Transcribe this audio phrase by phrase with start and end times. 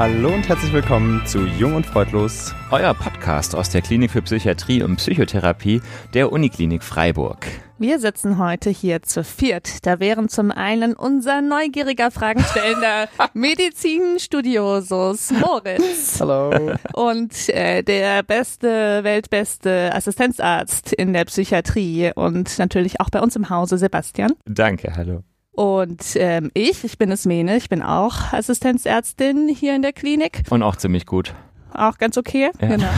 [0.00, 2.54] Hallo und herzlich willkommen zu Jung und Freudlos.
[2.70, 5.82] Euer Podcast aus der Klinik für Psychiatrie und Psychotherapie
[6.14, 7.46] der Uniklinik Freiburg.
[7.76, 9.84] Wir sitzen heute hier zu viert.
[9.84, 16.18] Da wären zum einen unser neugieriger Fragenstellender Medizinstudiosus Moritz.
[16.18, 16.72] Hallo.
[16.94, 23.50] Und äh, der beste, weltbeste Assistenzarzt in der Psychiatrie und natürlich auch bei uns im
[23.50, 24.32] Hause Sebastian.
[24.46, 25.24] Danke, hallo.
[25.60, 30.40] Und ähm, ich, ich bin Esmene, ich bin auch Assistenzärztin hier in der Klinik.
[30.48, 31.34] Und auch ziemlich gut.
[31.74, 32.66] Auch ganz okay, Ja.
[32.68, 32.88] genau.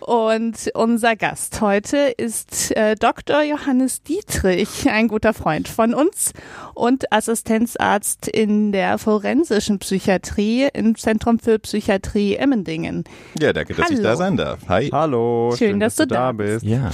[0.00, 3.42] Und unser Gast heute ist äh, Dr.
[3.42, 6.34] Johannes Dietrich, ein guter Freund von uns
[6.74, 13.04] und Assistenzarzt in der forensischen Psychiatrie im Zentrum für Psychiatrie Emmendingen.
[13.40, 14.08] Ja, danke, dass ich Hallo.
[14.08, 14.58] da sein darf.
[14.68, 14.90] Hi.
[14.92, 15.54] Hallo.
[15.56, 16.62] Schön, dass du da bist.
[16.62, 16.90] Ja.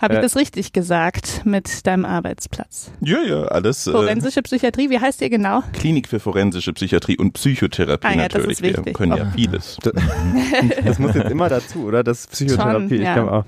[0.00, 2.90] Habe ich Äh, das richtig gesagt mit deinem Arbeitsplatz?
[3.00, 3.86] Ja, ja, alles.
[3.86, 5.62] Äh, Forensische Psychiatrie, wie heißt ihr genau?
[5.72, 8.62] Klinik für forensische Psychiatrie und Psychotherapie Ah ja, das natürlich.
[8.84, 9.78] Wir können ja vieles.
[10.84, 12.04] Das muss jetzt immer dazu, oder?
[12.04, 13.14] Das ist Psychotherapie, Schon, ich ja.
[13.14, 13.44] glaube auch.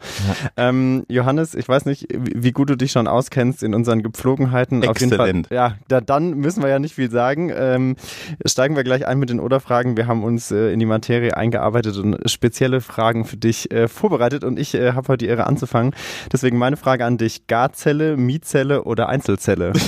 [0.57, 4.79] Ähm, Johannes, ich weiß nicht, wie gut du dich schon auskennst in unseren Gepflogenheiten.
[4.87, 5.47] Auf jeden Exzellent.
[5.49, 7.53] Fall, ja, da, dann müssen wir ja nicht viel sagen.
[7.55, 7.97] Ähm,
[8.45, 9.97] steigen wir gleich ein mit den Oder-Fragen.
[9.97, 14.45] Wir haben uns äh, in die Materie eingearbeitet und spezielle Fragen für dich äh, vorbereitet
[14.45, 15.95] und ich äh, habe heute die Ehre anzufangen.
[16.33, 17.47] Deswegen meine Frage an dich.
[17.47, 19.73] Garzelle, Mietzelle oder Einzelzelle?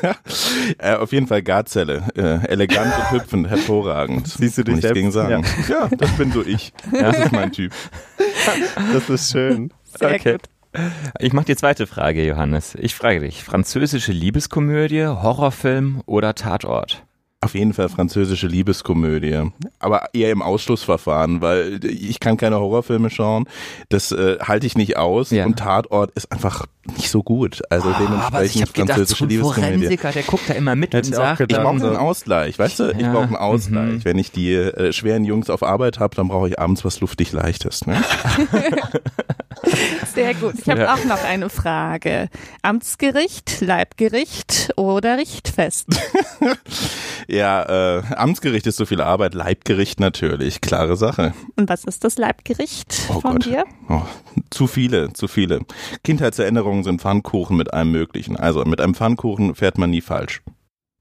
[0.78, 2.02] Äh, auf jeden Fall Garzelle.
[2.16, 4.26] Äh, elegant und hüpfend, hervorragend.
[4.38, 4.94] Siehst du dich Nichts selbst?
[4.94, 5.44] gegen sagen.
[5.68, 5.88] Ja.
[5.96, 6.72] das bin so ich.
[6.92, 7.72] Das ist mein Typ.
[8.92, 9.72] Das ist schön.
[9.84, 10.32] Sehr Okay.
[10.32, 10.42] gut.
[11.20, 12.76] Ich mache die zweite Frage, Johannes.
[12.78, 17.04] Ich frage dich, französische Liebeskomödie, Horrorfilm oder Tatort?
[17.48, 19.50] Auf jeden Fall französische Liebeskomödie.
[19.78, 23.46] Aber eher im Ausschlussverfahren, weil ich kann keine Horrorfilme schauen.
[23.88, 25.30] Das äh, halte ich nicht aus.
[25.30, 25.46] Ja.
[25.46, 27.62] Und Tatort ist einfach nicht so gut.
[27.70, 28.00] Also aber
[28.44, 29.72] ich dementsprechend habe gedacht, französische so ein Liebeskomödie.
[29.78, 31.64] Forensiker, der guckt da immer mit Hätte und ich sagt, Ich gedacht.
[31.64, 31.86] brauche so.
[31.86, 32.90] einen Ausgleich, weißt du?
[32.92, 33.12] Ich Ja.
[33.12, 33.92] brauche einen Ausgleich.
[33.94, 34.04] Mhm.
[34.04, 37.32] Wenn ich die äh, schweren Jungs auf Arbeit habe, dann brauche ich abends was luftig
[37.32, 37.86] Leichtes.
[37.86, 37.96] Ne?
[40.14, 40.54] Sehr gut.
[40.60, 40.94] Ich habe Ja.
[40.94, 42.28] auch noch eine Frage.
[42.62, 45.88] Amtsgericht, Leibgericht oder Richtfest?
[47.28, 51.34] ja, äh, Amtsgericht ist so viel Arbeit, Leibgericht natürlich, klare Sache.
[51.56, 53.44] Und was ist das Leibgericht Oh von Gott.
[53.46, 53.64] dir?
[53.88, 54.02] Oh,
[54.50, 55.60] zu viele, zu viele.
[56.04, 58.36] Kindheitserinnerungen sind Pfannkuchen mit allem Möglichen.
[58.36, 60.42] Also mit einem Pfannkuchen fährt man nie falsch.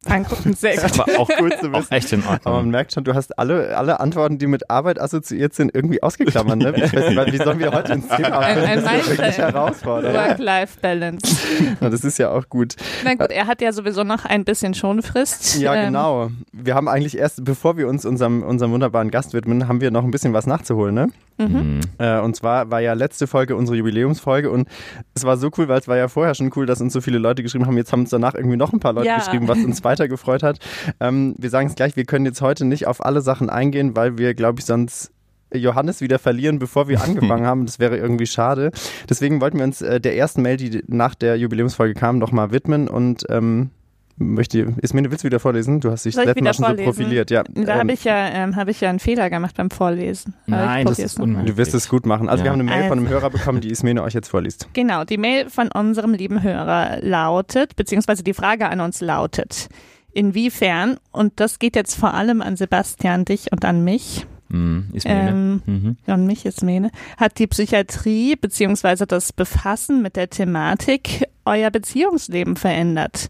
[0.10, 1.00] Angucken, sehr gut.
[1.00, 1.92] aber auch, Gut zu auch wissen.
[1.92, 2.72] echt in Aber man Ordnung.
[2.72, 6.58] merkt schon, du hast alle, alle Antworten, die mit Arbeit assoziiert sind, irgendwie ausgeklammert.
[6.58, 6.74] Ne?
[6.74, 10.16] Weiß nicht, wie sollen wir heute ins Thema Ein- ein Das ist ja wirklich herausfordernd.
[10.16, 11.38] Work-Life-Balance.
[11.82, 12.76] Ja, Das ist ja auch gut.
[13.04, 15.60] Na gut, er hat ja sowieso noch ein bisschen Schonfrist.
[15.60, 16.32] Ja, Ähm, genau.
[16.52, 20.04] Wir haben eigentlich erst, bevor wir uns unserem, unserem wunderbaren Gast widmen, haben wir noch
[20.04, 20.96] ein bisschen was nachzuholen.
[20.96, 21.08] Ne?
[21.38, 21.80] Mhm.
[22.00, 24.68] Äh, und zwar war ja letzte Folge unsere Jubiläumsfolge und
[25.16, 27.18] es war so cool, weil es war ja vorher schon cool, dass uns so viele
[27.18, 27.78] Leute geschrieben haben.
[27.78, 29.18] Jetzt haben uns danach irgendwie noch ein paar Leute Ja.
[29.18, 30.60] geschrieben, was uns weiter gefreut hat.
[31.00, 34.18] Ähm, wir sagen es gleich, wir können jetzt heute nicht auf alle Sachen eingehen, weil
[34.18, 35.12] wir, glaube ich, sonst
[35.54, 37.66] Johannes wieder verlieren, bevor wir angefangen haben.
[37.66, 38.72] Das wäre irgendwie schade.
[39.10, 42.52] Deswegen wollten wir uns äh, der ersten Mail, die nach der Jubiläumsfolge kam, noch mal
[42.52, 43.72] widmen und ähm,
[44.18, 45.80] möchte, Ismene, willst du wieder vorlesen?
[45.80, 47.32] Du hast dich letztes Mal schon so profiliert.
[47.32, 50.34] Ja, Da ähm, habe ich ja, ähm, habe ich ja einen Fehler gemacht beim Vorlesen.
[50.48, 51.52] Aber Nein, das ist unmöglich.
[51.52, 52.28] Du wirst es gut machen.
[52.30, 52.46] Also Ja.
[52.46, 53.20] wir haben eine Mail von einem Also.
[53.20, 54.68] Hörer bekommen, die Ismene euch jetzt vorliest.
[54.78, 59.70] Genau, die Mail von unserem lieben Hörer lautet, beziehungsweise die Frage an uns lautet,
[60.14, 64.84] inwiefern, und das geht jetzt vor allem an Sebastian, dich und an mich, ne?
[65.06, 65.98] ähm, mhm.
[66.06, 72.56] an mich ist Mene, hat die Psychiatrie beziehungsweise das Befassen mit der Thematik euer Beziehungsleben
[72.56, 73.30] verändert?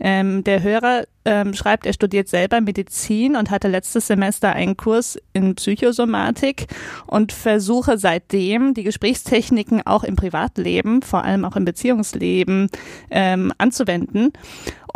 [0.00, 5.18] Ähm, der Hörer ähm, schreibt, er studiert selber Medizin und hatte letztes Semester einen Kurs
[5.32, 6.66] in Psychosomatik
[7.06, 12.70] und versuche seitdem die Gesprächstechniken auch im Privatleben, vor allem auch im Beziehungsleben,
[13.10, 14.32] ähm, anzuwenden.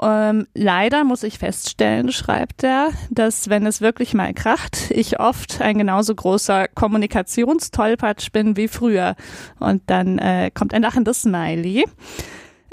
[0.02, 5.60] Ähm, leider muss ich feststellen, schreibt er, dass wenn es wirklich mal kracht, ich oft
[5.60, 9.14] ein genauso großer Kommunikationstolpatsch bin wie früher.
[9.60, 11.84] Und dann äh, kommt ein lachendes Smiley.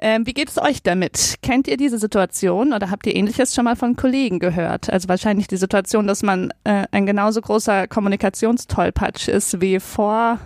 [0.01, 1.35] Ähm, wie geht es euch damit?
[1.41, 4.89] Kennt ihr diese Situation oder habt ihr ähnliches schon mal von Kollegen gehört?
[4.89, 10.39] Also wahrscheinlich die Situation, dass man äh, ein genauso großer Kommunikationstolpatsch ist wie vor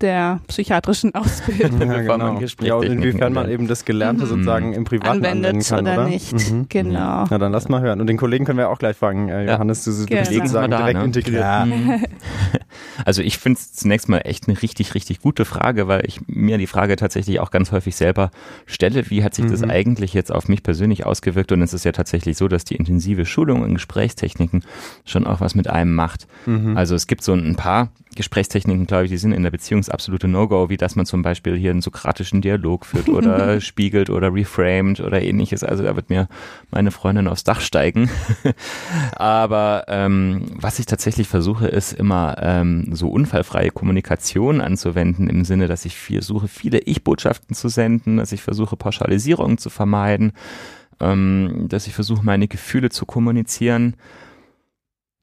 [0.00, 1.78] der psychiatrischen Ausbildung.
[2.06, 4.28] Man Gespräche Ja, und inwiefern man eben das Gelernte Mhm.
[4.28, 6.08] sozusagen im Privaten anwenden Anwendet kann, oder oder?
[6.08, 6.32] nicht.
[6.50, 6.66] Mhm.
[6.68, 7.24] Genau.
[7.30, 8.00] Na, dann lass mal hören.
[8.00, 9.28] Und den Kollegen können wir auch gleich fragen.
[9.28, 9.52] Äh, Ja.
[9.54, 11.04] Johannes, du, du bist sozusagen da, direkt ne?
[11.04, 11.40] integriert.
[11.40, 11.66] Ja.
[13.04, 16.58] Also ich finde es zunächst mal echt eine richtig, richtig gute Frage, weil ich mir
[16.58, 18.30] die Frage tatsächlich auch ganz häufig selber
[18.66, 19.50] stelle, wie hat sich mhm.
[19.50, 21.52] das eigentlich jetzt auf mich persönlich ausgewirkt?
[21.52, 24.64] Und es ist ja tatsächlich so, dass die intensive Schulung in Gesprächstechniken
[25.04, 26.26] schon auch was mit einem macht.
[26.46, 26.76] Mhm.
[26.76, 30.28] Also es gibt so ein paar Gesprächstechniken, glaube ich, die sind in der Beziehung absolute
[30.28, 35.00] No-Go, wie dass man zum Beispiel hier einen sokratischen Dialog führt oder spiegelt oder reframed
[35.00, 35.64] oder ähnliches.
[35.64, 36.28] Also da wird mir
[36.70, 38.10] meine Freundin aufs Dach steigen.
[39.16, 45.68] Aber ähm, was ich tatsächlich versuche, ist immer ähm, so unfallfreie Kommunikation anzuwenden, im Sinne,
[45.68, 50.32] dass ich versuche, viele Ich-Botschaften zu senden, dass ich versuche, Pauschalisierungen zu vermeiden,
[51.00, 53.94] ähm, dass ich versuche, meine Gefühle zu kommunizieren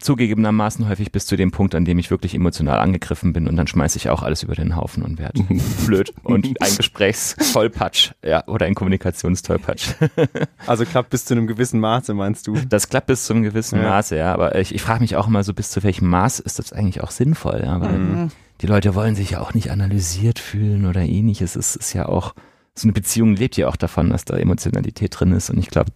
[0.03, 3.67] zugegebenermaßen häufig bis zu dem Punkt, an dem ich wirklich emotional angegriffen bin und dann
[3.67, 5.43] schmeiße ich auch alles über den Haufen und werde
[5.85, 9.93] blöd und ein Gesprächstollpatsch, ja, oder ein Kommunikationstollpatsch.
[10.67, 12.55] also klappt bis zu einem gewissen Maße, meinst du?
[12.69, 13.89] Das klappt bis zu einem gewissen ja.
[13.89, 16.59] Maße, ja, aber ich, ich frage mich auch immer so, bis zu welchem Maß ist
[16.59, 18.31] das eigentlich auch sinnvoll, ja, weil mhm.
[18.61, 21.55] die Leute wollen sich ja auch nicht analysiert fühlen oder ähnliches.
[21.55, 22.33] Es ist ja auch,
[22.73, 25.91] so eine Beziehung lebt ja auch davon, dass da Emotionalität drin ist und ich glaube,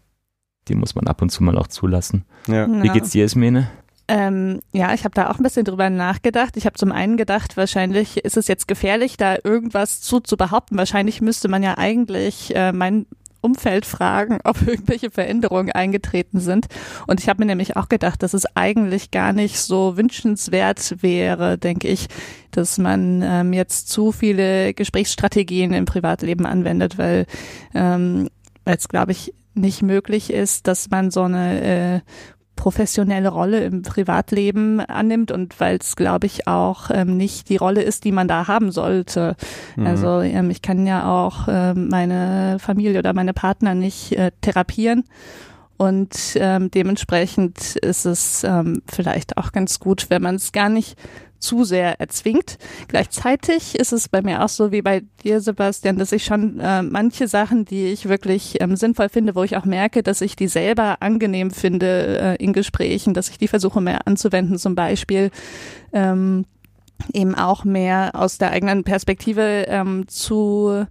[0.68, 2.26] die muss man ab und zu mal auch zulassen.
[2.48, 2.68] Ja.
[2.68, 3.70] Wie geht's dir, Ismene?
[4.08, 6.58] Ähm, ja, ich habe da auch ein bisschen drüber nachgedacht.
[6.58, 10.78] Ich habe zum einen gedacht, wahrscheinlich ist es jetzt gefährlich, da irgendwas zu, zu behaupten.
[10.78, 13.08] Wahrscheinlich müsste man ja eigentlich äh, mein
[13.46, 16.68] Umfeld fragen, ob irgendwelche Veränderungen eingetreten sind.
[17.08, 21.58] Und ich habe mir nämlich auch gedacht, dass es eigentlich gar nicht so wünschenswert wäre,
[21.58, 22.08] denke ich,
[22.52, 27.28] dass man ähm, jetzt zu viele Gesprächsstrategien im Privatleben anwendet, weil
[27.74, 28.30] ähm,
[28.66, 32.02] es, glaube ich, nicht möglich ist, dass man so eine äh,
[32.56, 37.82] professionelle Rolle im Privatleben annimmt und weil es, glaube ich, auch ähm, nicht die Rolle
[37.82, 39.36] ist, die man da haben sollte.
[39.76, 39.88] Mhm.
[39.88, 45.04] Also ähm, ich kann ja auch ähm, meine Familie oder meine Partner nicht äh, therapieren.
[45.78, 50.98] Und ähm, dementsprechend ist es ähm, vielleicht auch ganz gut, wenn man es gar nicht
[51.40, 52.58] zu sehr erzwingt.
[52.88, 56.82] Gleichzeitig ist es bei mir auch so wie bei dir, Sebastian, dass ich schon äh,
[56.82, 60.48] manche Sachen, die ich wirklich ähm, sinnvoll finde, wo ich auch merke, dass ich die
[60.48, 65.32] selber angenehm finde äh, in Gesprächen, dass ich die versuche mehr anzuwenden, zum Beispiel
[65.94, 66.46] ähm,
[67.14, 70.86] eben auch mehr aus der eigenen Perspektive ähm, zu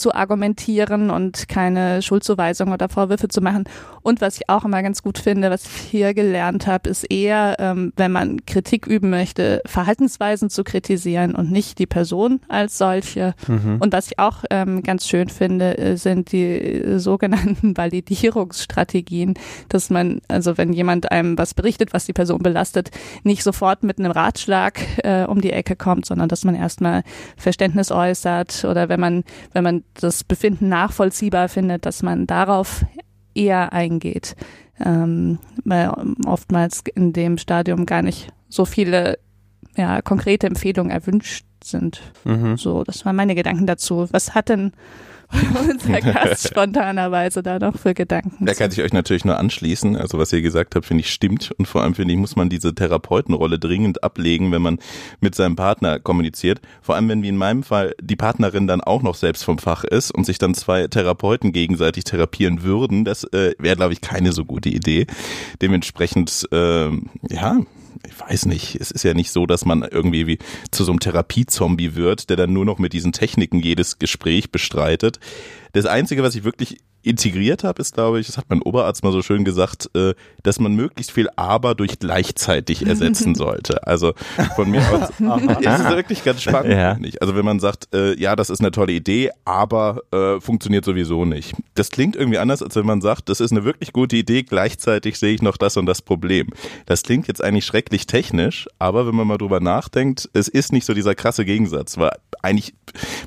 [0.00, 3.64] zu argumentieren und keine Schuldzuweisung oder Vorwürfe zu machen.
[4.02, 7.56] Und was ich auch immer ganz gut finde, was ich hier gelernt habe, ist eher,
[7.58, 13.34] ähm, wenn man Kritik üben möchte, Verhaltensweisen zu kritisieren und nicht die Person als solche.
[13.46, 13.76] Mhm.
[13.80, 19.34] Und was ich auch ähm, ganz schön finde, äh, sind die sogenannten Validierungsstrategien,
[19.68, 22.90] dass man, also wenn jemand einem was berichtet, was die Person belastet,
[23.22, 27.02] nicht sofort mit einem Ratschlag äh, um die Ecke kommt, sondern dass man erstmal
[27.36, 32.84] Verständnis äußert oder wenn man, wenn man das Befinden nachvollziehbar findet, dass man darauf
[33.34, 34.36] eher eingeht,
[34.84, 35.92] ähm, weil
[36.26, 39.18] oftmals in dem Stadium gar nicht so viele
[39.76, 42.00] ja, konkrete Empfehlungen erwünscht sind.
[42.24, 42.56] Mhm.
[42.56, 44.08] So, das waren meine Gedanken dazu.
[44.10, 44.72] Was hat denn
[45.70, 48.44] unser Gast spontanerweise da noch für Gedanken.
[48.44, 49.96] Da kann ich euch natürlich nur anschließen.
[49.96, 51.52] Also was ihr gesagt habt, finde ich stimmt.
[51.58, 54.78] Und vor allem finde ich, muss man diese Therapeutenrolle dringend ablegen, wenn man
[55.20, 56.60] mit seinem Partner kommuniziert.
[56.82, 59.84] Vor allem, wenn wie in meinem Fall die Partnerin dann auch noch selbst vom Fach
[59.84, 63.04] ist und sich dann zwei Therapeuten gegenseitig therapieren würden.
[63.04, 65.06] Das äh, wäre, glaube ich, keine so gute Idee.
[65.62, 66.90] Dementsprechend, äh,
[67.28, 67.58] ja,
[68.06, 70.38] ich weiß nicht, es ist ja nicht so, dass man irgendwie wie
[70.70, 75.20] zu so einem Therapiezombie wird, der dann nur noch mit diesen Techniken jedes Gespräch bestreitet.
[75.72, 79.12] Das Einzige, was ich wirklich integriert habe, ist, glaube ich, das hat mein Oberarzt mal
[79.12, 83.86] so schön gesagt, äh, dass man möglichst viel aber durch gleichzeitig ersetzen sollte.
[83.86, 84.12] Also
[84.56, 85.10] von mir aus
[85.60, 86.72] ist es wirklich ganz spannend.
[86.72, 86.98] Ja.
[87.20, 91.24] Also wenn man sagt, äh, ja, das ist eine tolle Idee, aber äh, funktioniert sowieso
[91.24, 91.54] nicht.
[91.74, 95.18] Das klingt irgendwie anders, als wenn man sagt, das ist eine wirklich gute Idee, gleichzeitig
[95.18, 96.48] sehe ich noch das und das Problem.
[96.86, 100.84] Das klingt jetzt eigentlich schrecklich technisch, aber wenn man mal drüber nachdenkt, es ist nicht
[100.84, 102.10] so dieser krasse Gegensatz, weil
[102.42, 102.74] eigentlich,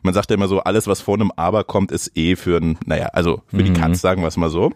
[0.02, 2.78] man sagt ja immer so, alles, was vor einem Aber kommt, ist eh für ein,
[2.86, 3.96] naja, also für für die Katz, mhm.
[3.96, 4.72] sagen wir es mal so.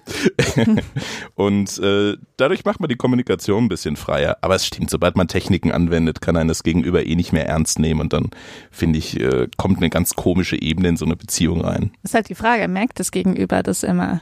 [1.36, 4.38] und äh, dadurch macht man die Kommunikation ein bisschen freier.
[4.42, 7.80] Aber es stimmt, sobald man Techniken anwendet, kann einen das Gegenüber eh nicht mehr ernst
[7.80, 8.30] nehmen und dann,
[8.72, 11.92] finde ich, äh, kommt eine ganz komische Ebene in so eine Beziehung rein.
[12.02, 14.22] Das ist halt die Frage, merkt das Gegenüber das immer?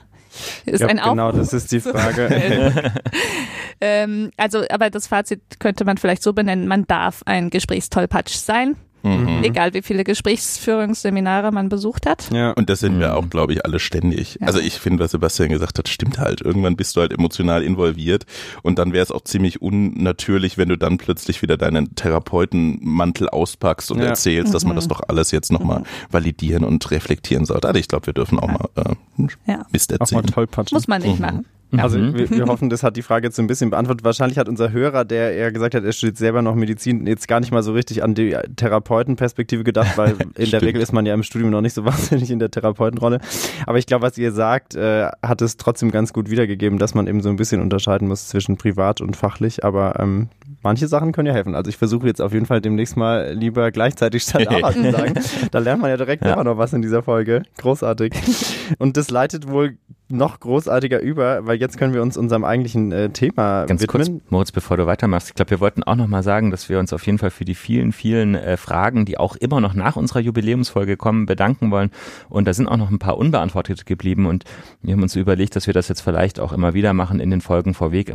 [0.65, 2.93] Ist ja, ein genau, das ist die Frage.
[3.81, 8.75] ähm, also, aber das Fazit könnte man vielleicht so benennen, man darf ein Gesprächstollpatsch sein.
[9.05, 9.43] Mhm.
[9.43, 12.31] Egal wie viele Gesprächsführungsseminare man besucht hat.
[12.31, 12.51] Ja.
[12.51, 13.13] Und das sind wir mhm.
[13.13, 14.37] auch, glaube ich, alle ständig.
[14.41, 14.47] Ja.
[14.47, 16.41] Also ich finde, was Sebastian gesagt hat, stimmt halt.
[16.41, 18.25] Irgendwann bist du halt emotional involviert
[18.63, 23.91] und dann wäre es auch ziemlich unnatürlich, wenn du dann plötzlich wieder deinen Therapeutenmantel auspackst
[23.91, 24.05] und ja.
[24.05, 24.89] erzählst, dass man das mhm.
[24.89, 25.85] doch alles jetzt nochmal mhm.
[26.09, 27.67] validieren und reflektieren sollte.
[27.67, 29.65] Also ich glaube, wir dürfen auch mal äh, ja.
[29.71, 30.25] Mist erzählen.
[30.71, 31.25] Muss man nicht mhm.
[31.25, 31.45] machen.
[31.71, 32.13] Also mhm.
[32.15, 34.03] wir, wir, hoffen, das hat die Frage jetzt so ein bisschen beantwortet.
[34.03, 37.39] Wahrscheinlich hat unser Hörer, der eher gesagt hat, er studiert selber noch Medizin, jetzt gar
[37.39, 41.13] nicht mal so richtig an die Therapeutenperspektive gedacht, weil in der Regel ist man ja
[41.13, 43.19] im Studium noch nicht so wahnsinnig in der Therapeutenrolle.
[43.65, 47.07] Aber ich glaube, was ihr sagt, äh, hat es trotzdem ganz gut wiedergegeben, dass man
[47.07, 49.63] eben so ein bisschen unterscheiden muss zwischen privat und fachlich.
[49.63, 50.29] Aber ähm,
[50.65, 51.55] manche Sachen können ja helfen.
[51.55, 55.13] Also ich versuche jetzt auf jeden Fall demnächst mal lieber gleichzeitig statt aber zu sagen.
[55.51, 56.33] Da lernt man ja direkt ja.
[56.33, 57.43] immer noch was in dieser Folge.
[57.57, 58.13] Großartig.
[58.79, 59.77] Und das leitet wohl
[60.09, 64.05] noch großartiger über, weil jetzt können wir uns unserem eigentlichen äh, Thema Ganz widmen.
[64.05, 66.77] kurz, Moritz, bevor du weitermachst, ich glaube, wir wollten auch noch mal sagen, dass wir
[66.77, 69.95] uns auf jeden Fall für die vielen, vielen äh, Fragen, die auch immer noch nach
[69.95, 71.89] unserer Jubiläumsfolge kommen, bedanken wollen.
[72.29, 74.43] Und da sind auch noch ein paar unbeantwortet geblieben und
[74.81, 77.41] wir haben uns überlegt, dass wir das jetzt vielleicht auch immer wieder machen in den
[77.41, 78.13] Folgen vorweg,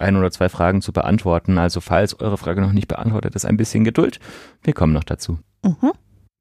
[0.00, 1.58] ein oder zwei Fragen zu beantworten.
[1.58, 4.20] Also falls eure Frage noch nicht beantwortet ist, ein bisschen Geduld.
[4.62, 5.38] Wir kommen noch dazu.
[5.64, 5.92] Mhm.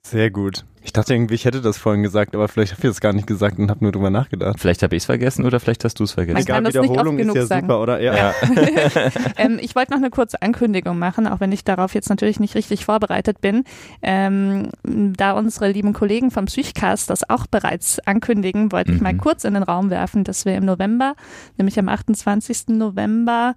[0.10, 0.66] Sehr gut.
[0.82, 3.28] Ich dachte irgendwie, ich hätte das vorhin gesagt, aber vielleicht habe ich das gar nicht
[3.28, 4.60] gesagt und habe nur drüber nachgedacht.
[4.60, 6.48] Vielleicht habe ich es vergessen oder vielleicht hast du es vergessen.
[6.48, 7.68] Man Egal, Wiederholung ist ja sagen.
[7.68, 8.02] super, oder?
[8.02, 8.16] Ja.
[8.16, 8.34] ja.
[9.38, 12.56] ähm, ich wollte noch eine kurze Ankündigung machen, auch wenn ich darauf jetzt natürlich nicht
[12.56, 13.66] richtig vorbereitet bin.
[14.02, 18.98] Ähm, da unsere lieben Kollegen vom Psychcast das auch bereits ankündigen, wollte mhm.
[18.98, 19.20] ich mal mhm.
[19.20, 21.14] kurz in den Raum werfen, dass wir im November,
[21.58, 22.70] nämlich am 28.
[22.70, 23.54] November,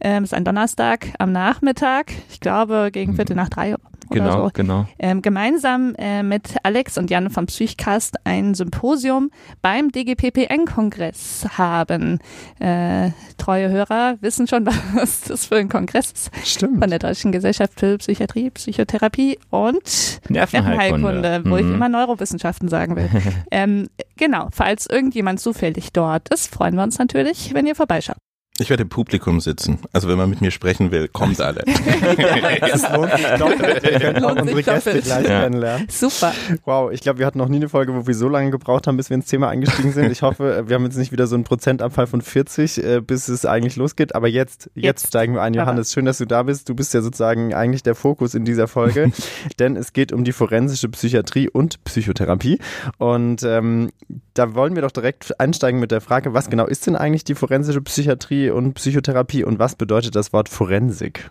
[0.00, 3.16] ähm, ist ein Donnerstag am Nachmittag, ich glaube gegen mhm.
[3.16, 3.74] Viertel nach drei
[4.10, 4.86] genau, so, genau.
[4.98, 9.30] Ähm, gemeinsam äh, mit Alex und Jan vom Psychcast ein Symposium
[9.62, 12.18] beim DGPPN-Kongress haben.
[12.58, 16.30] Äh, treue Hörer wissen schon, was das für ein Kongress ist.
[16.44, 16.80] Stimmt.
[16.80, 21.68] Von der Deutschen Gesellschaft für Psychiatrie, Psychotherapie und Nervenheilkunde, Nervenheilkunde wo mhm.
[21.68, 23.08] ich immer Neurowissenschaften sagen will.
[23.50, 28.16] ähm, genau, falls irgendjemand zufällig dort ist, freuen wir uns natürlich, wenn ihr vorbeischaut.
[28.58, 29.80] Ich werde im Publikum sitzen.
[29.92, 31.62] Also wenn man mit mir sprechen will, kommt alle.
[31.66, 33.82] es lohnt sich doppelt.
[33.82, 35.42] Wir können auch unsere Gäste gleich ja.
[35.42, 35.86] kennenlernen.
[35.90, 36.32] Super.
[36.64, 38.96] Wow, ich glaube, wir hatten noch nie eine Folge, wo wir so lange gebraucht haben,
[38.96, 40.10] bis wir ins Thema eingestiegen sind.
[40.10, 43.44] Ich hoffe, wir haben jetzt nicht wieder so einen Prozentabfall von 40, äh, bis es
[43.44, 44.14] eigentlich losgeht.
[44.14, 45.52] Aber jetzt, jetzt, jetzt steigen wir ein.
[45.52, 46.68] Johannes, schön, dass du da bist.
[46.68, 49.12] Du bist ja sozusagen eigentlich der Fokus in dieser Folge,
[49.58, 52.58] denn es geht um die forensische Psychiatrie und Psychotherapie.
[52.96, 53.90] Und ähm,
[54.38, 57.34] da wollen wir doch direkt einsteigen mit der Frage, was genau ist denn eigentlich die
[57.34, 61.30] forensische Psychiatrie und Psychotherapie und was bedeutet das Wort Forensik?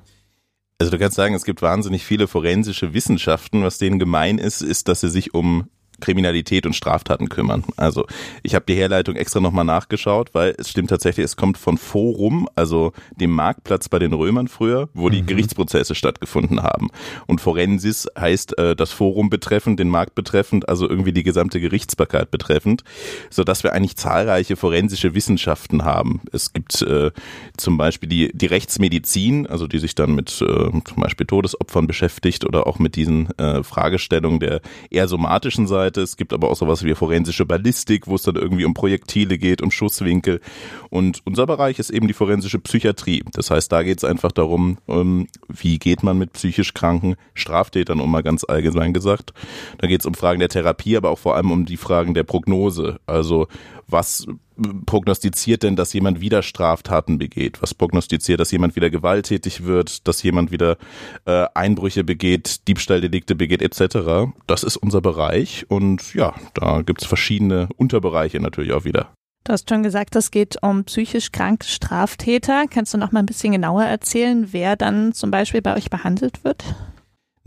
[0.78, 3.64] Also du kannst sagen, es gibt wahnsinnig viele forensische Wissenschaften.
[3.64, 7.64] Was denen gemein ist, ist, dass sie sich um Kriminalität und Straftaten kümmern.
[7.78, 8.06] Also
[8.44, 12.48] ich habe die Herleitung extra nochmal nachgeschaut, weil es stimmt tatsächlich, es kommt von Forum,
[12.56, 15.28] also dem Marktplatz bei den Römern früher, wo die mhm.
[15.28, 16.90] Gerichtsprozesse stattgefunden haben.
[17.28, 22.32] Und Forensis heißt äh, das Forum betreffend, den Markt betreffend, also irgendwie die gesamte Gerichtsbarkeit
[22.32, 22.84] betreffend,
[23.30, 26.22] so dass wir eigentlich zahlreiche forensische Wissenschaften haben.
[26.32, 27.12] Es gibt äh,
[27.58, 32.46] zum Beispiel die, die Rechtsmedizin, also die sich dann mit äh, zum Beispiel Todesopfern beschäftigt
[32.46, 36.02] oder auch mit diesen äh, Fragestellungen der eher somatischen Seite Seite.
[36.02, 39.62] Es gibt aber auch sowas wie forensische Ballistik, wo es dann irgendwie um Projektile geht,
[39.62, 40.42] um Schusswinkel.
[40.90, 43.24] Und unser Bereich ist eben die forensische Psychiatrie.
[43.32, 48.00] Das heißt, da geht es einfach darum, ähm, wie geht man mit psychisch kranken Straftätern
[48.00, 49.34] um, mal ganz allgemein gesagt.
[49.78, 52.24] Da geht es um Fragen der Therapie, aber auch vor allem um die Fragen der
[52.24, 53.00] Prognose.
[53.06, 53.48] Also
[53.88, 54.28] was
[54.86, 57.62] prognostiziert denn, dass jemand wieder Straftaten begeht?
[57.62, 60.78] Was prognostiziert, dass jemand wieder gewalttätig wird, dass jemand wieder
[61.26, 64.32] äh, Einbrüche begeht, Diebstahldelikte begeht, etc.
[64.48, 69.10] Das ist unser Bereich und ja, da gibt's verschiedene Unterbereiche natürlich auch wieder.
[69.44, 72.66] Du hast schon gesagt, es geht um psychisch kranke Straftäter.
[72.68, 76.44] Kannst du noch mal ein bisschen genauer erzählen, wer dann zum Beispiel bei euch behandelt
[76.44, 76.64] wird?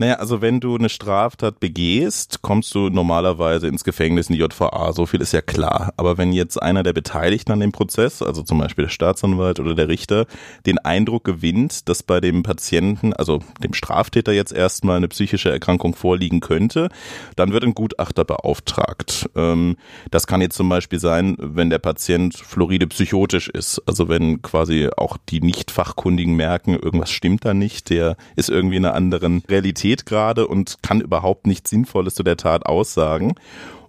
[0.01, 4.93] Naja, also wenn du eine Straftat begehst, kommst du normalerweise ins Gefängnis in die JVA,
[4.93, 5.93] so viel ist ja klar.
[5.97, 9.75] Aber wenn jetzt einer der Beteiligten an dem Prozess, also zum Beispiel der Staatsanwalt oder
[9.75, 10.25] der Richter,
[10.65, 15.93] den Eindruck gewinnt, dass bei dem Patienten, also dem Straftäter jetzt erstmal eine psychische Erkrankung
[15.93, 16.87] vorliegen könnte,
[17.35, 19.29] dann wird ein Gutachter beauftragt.
[19.35, 19.75] Ähm,
[20.11, 24.87] das kann jetzt zum Beispiel sein, wenn der Patient floride psychotisch ist, also wenn quasi
[24.95, 29.88] auch die Nicht-Fachkundigen merken, irgendwas stimmt da nicht, der ist irgendwie in einer anderen Realität
[29.89, 33.33] Pubertät gerade und kann überhaupt nichts Sinnvolles zu der Tat aussagen.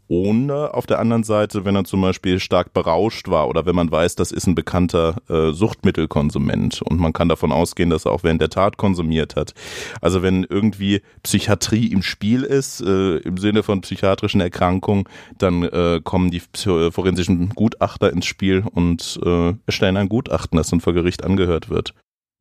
[0.09, 3.93] Ohne auf der anderen Seite, wenn er zum Beispiel stark berauscht war oder wenn man
[3.93, 8.25] weiß, das ist ein bekannter äh, Suchtmittelkonsument und man kann davon ausgehen, dass er auch
[8.25, 9.55] während der Tat konsumiert hat.
[10.01, 15.05] Also wenn irgendwie Psychiatrie im Spiel ist, äh, im Sinne von psychiatrischen Erkrankungen,
[15.39, 16.43] dann äh, kommen die
[16.91, 21.95] forensischen Gutachter ins Spiel und äh, erstellen ein Gutachten, das dann vor Gericht angehört wird.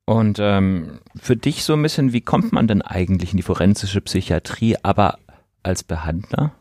[0.09, 4.01] Und ähm, für dich so ein bisschen, wie kommt man denn eigentlich in die forensische
[4.01, 5.19] Psychiatrie, aber
[5.61, 6.51] als Behandler?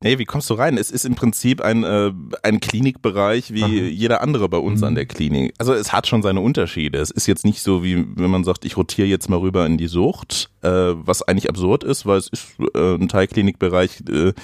[0.00, 0.78] Nee, wie kommst du rein?
[0.78, 2.12] Es ist im Prinzip ein, äh,
[2.44, 3.72] ein Klinikbereich wie Aha.
[3.72, 4.86] jeder andere bei uns mhm.
[4.86, 5.52] an der Klinik.
[5.58, 7.00] Also es hat schon seine Unterschiede.
[7.00, 9.76] Es ist jetzt nicht so, wie wenn man sagt, ich rotiere jetzt mal rüber in
[9.76, 14.34] die Sucht, äh, was eigentlich absurd ist, weil es ist äh, ein Teilklinikbereich, äh,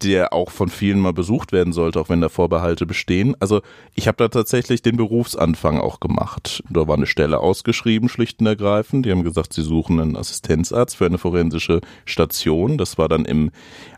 [0.00, 3.34] der auch von vielen mal besucht werden sollte, auch wenn da Vorbehalte bestehen.
[3.40, 3.62] Also
[3.96, 6.62] ich habe da tatsächlich den Berufsanfang auch gemacht.
[6.70, 9.06] Da war eine Stelle ausgeschrieben, schlicht und ergreifend.
[9.06, 12.78] Die haben gesagt, sie suchen einen Assistenzarzt für eine forensische Station.
[12.78, 13.50] Das war dann im,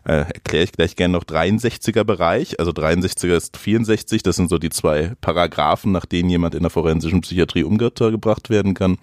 [0.05, 2.59] äh, erkläre ich gleich gerne noch 63er Bereich.
[2.59, 6.69] Also 63er ist 64, das sind so die zwei Paragraphen, nach denen jemand in der
[6.69, 8.97] forensischen Psychiatrie umgebracht werden kann.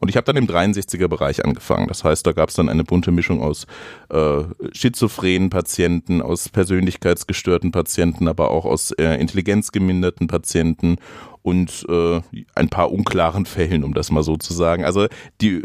[0.00, 1.88] Und ich habe dann im 63er Bereich angefangen.
[1.88, 3.66] Das heißt, da gab es dann eine bunte Mischung aus
[4.10, 10.96] äh, schizophrenen Patienten, aus persönlichkeitsgestörten Patienten, aber auch aus äh, intelligenzgeminderten Patienten
[11.42, 12.20] und äh,
[12.54, 14.84] ein paar unklaren Fällen, um das mal so zu sagen.
[14.84, 15.06] Also
[15.40, 15.62] die,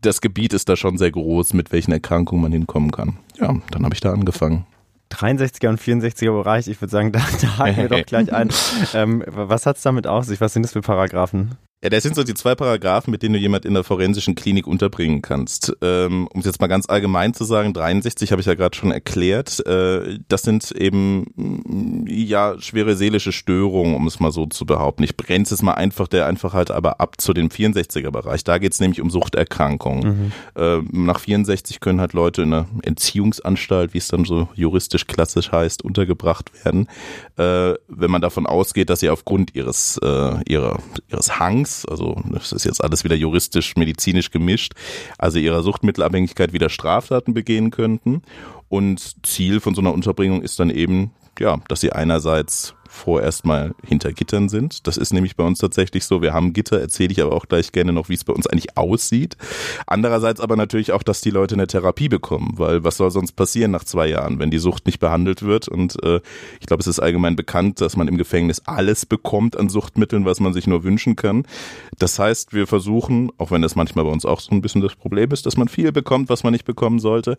[0.00, 3.18] das Gebiet ist da schon sehr groß, mit welchen Erkrankungen man hinkommen kann.
[3.40, 4.66] Ja, dann habe ich da angefangen.
[5.14, 8.50] 63er und 64er Bereich, ich würde sagen, da, da haken wir doch gleich ein.
[8.94, 10.40] Ähm, was hat es damit auf sich?
[10.40, 11.56] Was sind das für Paragraphen?
[11.84, 14.66] Ja, das sind so die zwei Paragraphen, mit denen du jemand in der forensischen Klinik
[14.66, 15.76] unterbringen kannst.
[15.82, 18.90] Ähm, um es jetzt mal ganz allgemein zu sagen, 63 habe ich ja gerade schon
[18.90, 19.60] erklärt.
[19.66, 25.02] Äh, das sind eben mm, ja schwere seelische Störungen, um es mal so zu behaupten.
[25.02, 28.44] Ich grenze es mal einfach der Einfachheit aber ab zu dem 64er Bereich.
[28.44, 30.32] Da geht es nämlich um Suchterkrankungen.
[30.56, 30.62] Mhm.
[30.62, 35.52] Äh, nach 64 können halt Leute in einer Entziehungsanstalt, wie es dann so juristisch klassisch
[35.52, 36.88] heißt, untergebracht werden,
[37.36, 40.78] äh, wenn man davon ausgeht, dass sie aufgrund ihres äh, ihrer
[41.10, 44.74] ihres Hangs also das ist jetzt alles wieder juristisch, medizinisch gemischt,
[45.18, 48.22] also ihrer Suchtmittelabhängigkeit wieder Straftaten begehen könnten.
[48.68, 53.74] Und Ziel von so einer Unterbringung ist dann eben, ja, dass sie einerseits vorerst mal
[53.84, 54.86] hinter Gittern sind.
[54.86, 56.22] Das ist nämlich bei uns tatsächlich so.
[56.22, 58.76] Wir haben Gitter, erzähle ich aber auch gleich gerne noch, wie es bei uns eigentlich
[58.76, 59.36] aussieht.
[59.86, 63.72] Andererseits aber natürlich auch, dass die Leute eine Therapie bekommen, weil was soll sonst passieren
[63.72, 65.68] nach zwei Jahren, wenn die Sucht nicht behandelt wird?
[65.68, 66.20] Und äh,
[66.60, 70.40] ich glaube, es ist allgemein bekannt, dass man im Gefängnis alles bekommt an Suchtmitteln, was
[70.40, 71.46] man sich nur wünschen kann.
[71.98, 74.94] Das heißt, wir versuchen, auch wenn das manchmal bei uns auch so ein bisschen das
[74.94, 77.36] Problem ist, dass man viel bekommt, was man nicht bekommen sollte,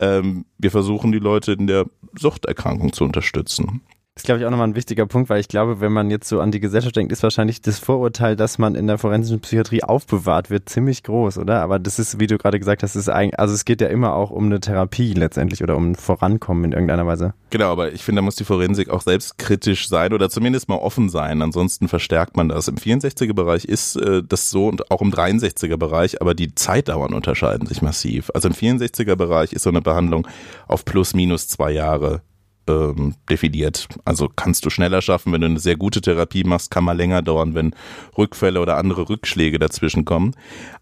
[0.00, 1.86] ähm, wir versuchen die Leute in der
[2.18, 3.82] Suchterkrankung zu unterstützen.
[4.16, 6.26] Das ist, glaube ich, auch nochmal ein wichtiger Punkt, weil ich glaube, wenn man jetzt
[6.26, 9.82] so an die Gesellschaft denkt, ist wahrscheinlich das Vorurteil, dass man in der forensischen Psychiatrie
[9.82, 11.60] aufbewahrt wird, ziemlich groß, oder?
[11.60, 14.14] Aber das ist, wie du gerade gesagt hast, ist eigentlich, also es geht ja immer
[14.14, 17.34] auch um eine Therapie letztendlich oder um ein Vorankommen in irgendeiner Weise.
[17.50, 21.10] Genau, aber ich finde, da muss die Forensik auch selbstkritisch sein oder zumindest mal offen
[21.10, 21.42] sein.
[21.42, 22.68] Ansonsten verstärkt man das.
[22.68, 27.82] Im 64er-Bereich ist äh, das so und auch im 63er-Bereich, aber die Zeitdauern unterscheiden sich
[27.82, 28.30] massiv.
[28.32, 30.26] Also im 64er-Bereich ist so eine Behandlung
[30.68, 32.22] auf plus minus zwei Jahre
[32.68, 33.88] ähm, definiert.
[34.04, 37.22] Also kannst du schneller schaffen, wenn du eine sehr gute Therapie machst, kann mal länger
[37.22, 37.74] dauern, wenn
[38.16, 40.34] Rückfälle oder andere Rückschläge dazwischen kommen.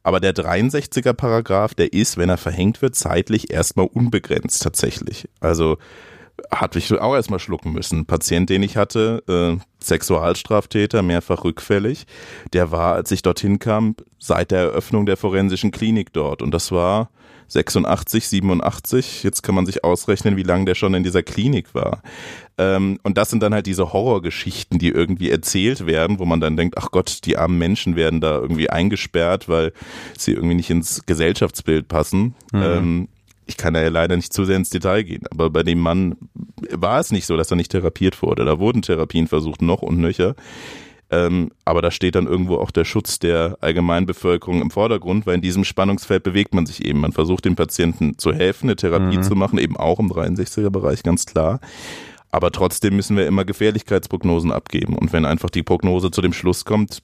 [0.03, 5.29] Aber der 63er Paragraph, der ist, wenn er verhängt wird, zeitlich erstmal unbegrenzt tatsächlich.
[5.40, 5.79] Also
[6.51, 8.07] hatte ich auch erstmal schlucken müssen.
[8.07, 12.07] Patient, den ich hatte, äh, Sexualstraftäter, mehrfach rückfällig,
[12.53, 16.42] der war, als ich dorthin kam, seit der Eröffnung der forensischen Klinik dort.
[16.42, 17.11] Und das war
[17.48, 19.22] 86, 87.
[19.22, 22.02] Jetzt kann man sich ausrechnen, wie lange der schon in dieser Klinik war.
[22.57, 26.57] Ähm, und das sind dann halt diese Horrorgeschichten, die irgendwie erzählt werden, wo man dann
[26.57, 29.72] denkt, ach Gott, die armen Menschen werden da irgendwie eingesperrt, weil
[30.16, 32.35] sie irgendwie nicht ins Gesellschaftsbild passen.
[32.52, 32.62] Mhm.
[32.62, 33.09] Ähm,
[33.46, 36.16] ich kann da ja leider nicht zu sehr ins Detail gehen, aber bei dem Mann
[36.70, 38.44] war es nicht so, dass er nicht therapiert wurde.
[38.44, 40.35] Da wurden Therapien versucht, noch und nöcher.
[41.14, 45.42] Ähm, aber da steht dann irgendwo auch der Schutz der Allgemeinbevölkerung im Vordergrund, weil in
[45.42, 47.00] diesem Spannungsfeld bewegt man sich eben.
[47.00, 49.22] Man versucht dem Patienten zu helfen, eine Therapie mhm.
[49.22, 51.61] zu machen, eben auch im 63er Bereich, ganz klar.
[52.33, 54.96] Aber trotzdem müssen wir immer Gefährlichkeitsprognosen abgeben.
[54.96, 57.00] Und wenn einfach die Prognose zu dem Schluss kommt,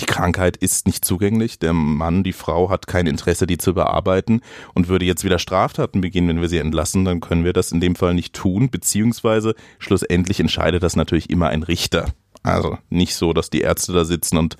[0.00, 1.60] die Krankheit ist nicht zugänglich.
[1.60, 4.40] Der Mann, die Frau hat kein Interesse, die zu bearbeiten
[4.74, 7.80] und würde jetzt wieder Straftaten begehen, wenn wir sie entlassen, dann können wir das in
[7.80, 12.06] dem Fall nicht tun, beziehungsweise schlussendlich entscheidet das natürlich immer ein Richter.
[12.44, 14.56] Also nicht so, dass die Ärzte da sitzen und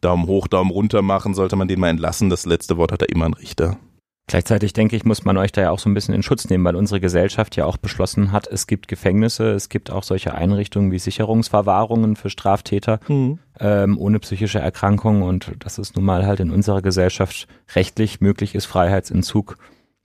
[0.00, 2.30] Daumen hoch, Daumen runter machen, sollte man den mal entlassen.
[2.30, 3.78] Das letzte Wort hat da immer ein Richter.
[4.28, 6.62] Gleichzeitig denke ich, muss man euch da ja auch so ein bisschen in Schutz nehmen,
[6.62, 10.92] weil unsere Gesellschaft ja auch beschlossen hat, es gibt Gefängnisse, es gibt auch solche Einrichtungen
[10.92, 13.38] wie Sicherungsverwahrungen für Straftäter mhm.
[13.58, 18.54] ähm, ohne psychische Erkrankungen und dass es nun mal halt in unserer Gesellschaft rechtlich möglich
[18.54, 19.56] ist, Freiheitsentzug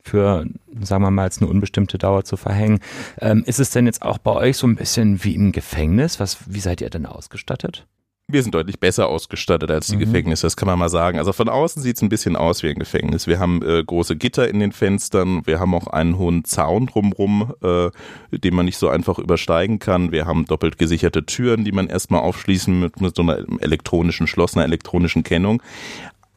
[0.04, 0.46] für,
[0.82, 2.80] sagen wir mal, jetzt eine unbestimmte Dauer zu verhängen.
[3.20, 6.20] Ähm, ist es denn jetzt auch bei euch so ein bisschen wie im Gefängnis?
[6.20, 7.88] Was, wie seid ihr denn ausgestattet?
[8.30, 10.02] Wir sind deutlich besser ausgestattet als die mhm.
[10.02, 11.18] Gefängnisse, das kann man mal sagen.
[11.18, 13.28] Also von außen sieht es ein bisschen aus wie ein Gefängnis.
[13.28, 17.54] Wir haben äh, große Gitter in den Fenstern, wir haben auch einen hohen Zaun drumrum,
[17.62, 17.90] äh,
[18.32, 20.14] den man nicht so einfach übersteigen kann.
[20.14, 24.56] Wir haben doppelt gesicherte Türen, die man erstmal aufschließen mit, mit so einer elektronischen Schloss,
[24.56, 25.62] einer elektronischen Kennung.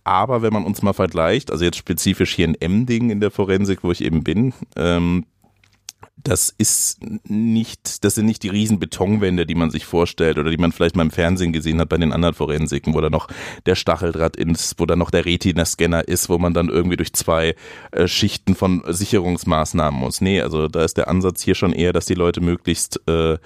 [0.07, 3.81] Aber wenn man uns mal vergleicht, also jetzt spezifisch hier in Emding in der Forensik,
[3.83, 5.27] wo ich eben bin, ähm,
[6.23, 10.59] das ist nicht, das sind nicht die riesen Betonwände, die man sich vorstellt oder die
[10.59, 13.27] man vielleicht mal im Fernsehen gesehen hat bei den anderen Forensiken, wo da noch
[13.67, 17.57] der Stacheldraht ist, wo da noch der Retina-Scanner ist, wo man dann irgendwie durch zwei
[17.91, 20.21] äh, Schichten von Sicherungsmaßnahmen muss.
[20.21, 23.39] Nee, also da ist der Ansatz hier schon eher, dass die Leute möglichst äh,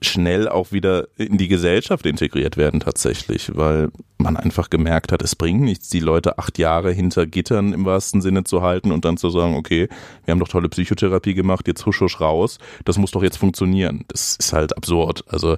[0.00, 5.34] schnell auch wieder in die Gesellschaft integriert werden tatsächlich, weil man einfach gemerkt hat, es
[5.36, 9.16] bringt nichts, die Leute acht Jahre hinter Gittern im wahrsten Sinne zu halten und dann
[9.16, 9.88] zu sagen, okay,
[10.24, 14.04] wir haben doch tolle Psychotherapie gemacht, jetzt husch husch raus, das muss doch jetzt funktionieren.
[14.08, 15.24] Das ist halt absurd.
[15.28, 15.56] Also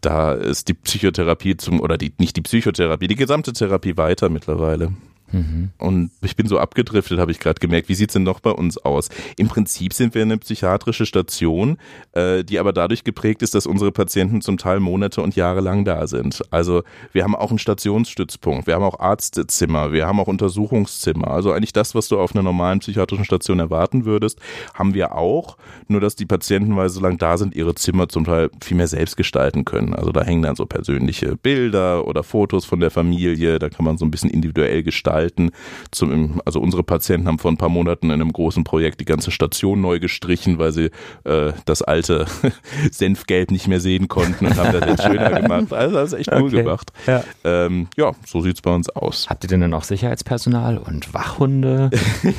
[0.00, 4.92] da ist die Psychotherapie zum, oder die, nicht die Psychotherapie, die gesamte Therapie weiter mittlerweile.
[5.32, 5.70] Mhm.
[5.78, 7.88] Und ich bin so abgedriftet, habe ich gerade gemerkt.
[7.88, 9.08] Wie sieht's denn noch bei uns aus?
[9.36, 11.78] Im Prinzip sind wir eine psychiatrische Station,
[12.12, 15.84] äh, die aber dadurch geprägt ist, dass unsere Patienten zum Teil Monate und Jahre lang
[15.84, 16.42] da sind.
[16.50, 21.28] Also wir haben auch einen Stationsstützpunkt, wir haben auch Arztzimmer, wir haben auch Untersuchungszimmer.
[21.28, 24.40] Also eigentlich das, was du auf einer normalen psychiatrischen Station erwarten würdest,
[24.74, 25.58] haben wir auch.
[25.88, 28.76] Nur dass die Patienten, weil sie so lange da sind, ihre Zimmer zum Teil viel
[28.76, 29.94] mehr selbst gestalten können.
[29.94, 33.58] Also da hängen dann so persönliche Bilder oder Fotos von der Familie.
[33.58, 35.50] Da kann man so ein bisschen individuell gestalten gestalten.
[35.90, 39.30] Zum, also unsere Patienten haben vor ein paar Monaten in einem großen Projekt die ganze
[39.30, 40.90] Station neu gestrichen, weil sie
[41.24, 42.26] äh, das alte
[42.90, 45.72] Senfgelb nicht mehr sehen konnten und haben das jetzt schöner gemacht.
[45.72, 46.62] Also das ist echt cool okay.
[46.62, 46.92] gemacht.
[47.06, 47.24] Ja.
[47.44, 49.26] Ähm, ja, so sieht's bei uns aus.
[49.28, 51.90] Habt ihr denn dann auch Sicherheitspersonal und Wachhunde?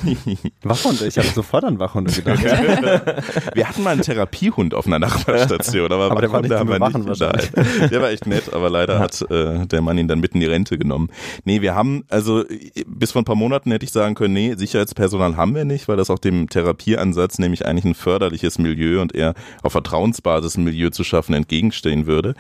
[0.63, 1.07] Wachhunde?
[1.07, 2.43] Ich habe sofort an Wachhunde gedacht.
[3.53, 6.79] Wir hatten mal einen Therapiehund auf einer Nachbarstation, aber, aber der war nicht haben wir
[6.79, 7.51] nicht wahrscheinlich.
[7.89, 8.99] Der war echt nett, aber leider ja.
[8.99, 11.09] hat äh, der Mann ihn dann mitten in die Rente genommen.
[11.45, 12.43] Nee, wir haben, also
[12.85, 15.97] bis vor ein paar Monaten hätte ich sagen können, nee, Sicherheitspersonal haben wir nicht, weil
[15.97, 20.89] das auch dem Therapieansatz, nämlich eigentlich ein förderliches Milieu und eher auf Vertrauensbasis ein Milieu
[20.89, 22.35] zu schaffen, entgegenstehen würde.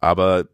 [0.00, 0.44] Aber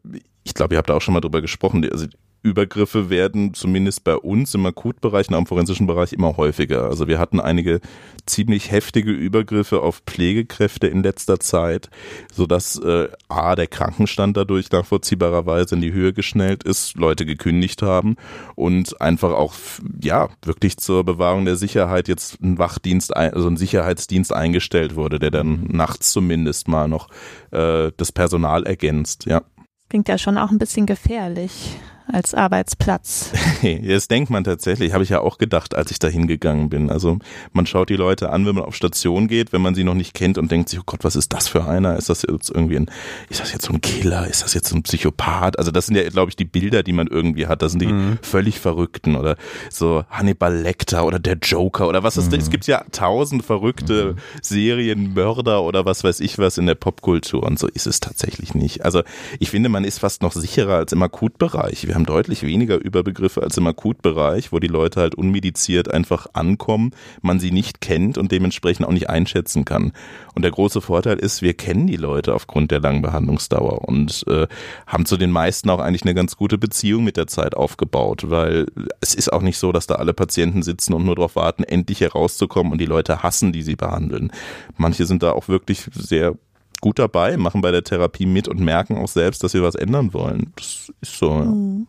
[0.45, 1.89] ich glaube, ihr habt da auch schon mal drüber gesprochen.
[1.91, 2.07] Also
[2.43, 6.85] Übergriffe werden zumindest bei uns im Akutbereich, im forensischen Bereich immer häufiger.
[6.85, 7.81] Also wir hatten einige
[8.27, 11.91] ziemlich heftige Übergriffe auf Pflegekräfte in letzter Zeit,
[12.33, 18.17] sodass äh, A, der Krankenstand dadurch nachvollziehbarerweise in die Höhe geschnellt ist, Leute gekündigt haben
[18.55, 19.55] und einfach auch,
[20.03, 25.31] ja, wirklich zur Bewahrung der Sicherheit jetzt ein Wachdienst, also ein Sicherheitsdienst eingestellt wurde, der
[25.31, 27.09] dann nachts zumindest mal noch
[27.51, 29.43] äh, das Personal ergänzt, ja.
[29.89, 31.79] Klingt ja schon auch ein bisschen gefährlich
[32.13, 33.33] als Arbeitsplatz.
[33.83, 36.91] das denkt man tatsächlich, habe ich ja auch gedacht, als ich da hingegangen bin.
[36.91, 37.19] Also
[37.53, 40.15] man schaut die Leute an, wenn man auf Station geht, wenn man sie noch nicht
[40.15, 41.97] kennt und denkt sich, oh Gott, was ist das für einer?
[41.97, 42.91] Ist das jetzt irgendwie ein,
[43.29, 44.27] ist das jetzt so ein Killer?
[44.27, 45.59] Ist das jetzt so ein Psychopath?
[45.59, 47.63] Also das sind ja, glaube ich, die Bilder, die man irgendwie hat.
[47.63, 48.19] Das sind die mhm.
[48.23, 49.37] völlig Verrückten oder
[49.71, 52.37] so Hannibal Lecter oder der Joker oder was ist mhm.
[52.37, 52.45] das?
[52.45, 54.19] Es gibt ja tausend verrückte mhm.
[54.43, 58.85] Serienmörder oder was weiß ich was in der Popkultur und so ist es tatsächlich nicht.
[58.85, 59.03] Also
[59.39, 61.87] ich finde, man ist fast noch sicherer als im Akutbereich.
[61.87, 66.93] Wir haben deutlich weniger Überbegriffe als im Akutbereich, wo die Leute halt unmediziert einfach ankommen,
[67.23, 69.91] man sie nicht kennt und dementsprechend auch nicht einschätzen kann.
[70.37, 74.47] Und der große Vorteil ist, wir kennen die Leute aufgrund der langen Behandlungsdauer und äh,
[74.87, 78.67] haben zu den meisten auch eigentlich eine ganz gute Beziehung mit der Zeit aufgebaut, weil
[79.01, 82.01] es ist auch nicht so, dass da alle Patienten sitzen und nur darauf warten, endlich
[82.01, 84.31] herauszukommen und die Leute hassen, die sie behandeln.
[84.77, 86.37] Manche sind da auch wirklich sehr
[86.81, 90.13] gut dabei, machen bei der Therapie mit und merken auch selbst, dass sie was ändern
[90.13, 90.53] wollen.
[90.57, 91.31] Das ist so.
[91.31, 91.87] Mhm.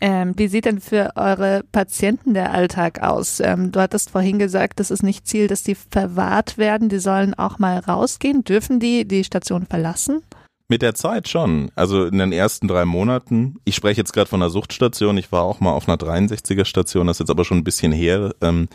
[0.00, 3.40] Ähm, wie sieht denn für eure Patienten der Alltag aus?
[3.40, 6.88] Ähm, du hattest vorhin gesagt, das ist nicht Ziel, dass die verwahrt werden.
[6.88, 8.44] Die sollen auch mal rausgehen.
[8.44, 10.22] Dürfen die die Station verlassen?
[10.68, 11.70] Mit der Zeit schon.
[11.76, 13.56] Also in den ersten drei Monaten.
[13.64, 15.16] Ich spreche jetzt gerade von einer Suchtstation.
[15.16, 17.06] Ich war auch mal auf einer 63er Station.
[17.06, 18.34] Das ist jetzt aber schon ein bisschen her.
[18.42, 18.68] Ähm,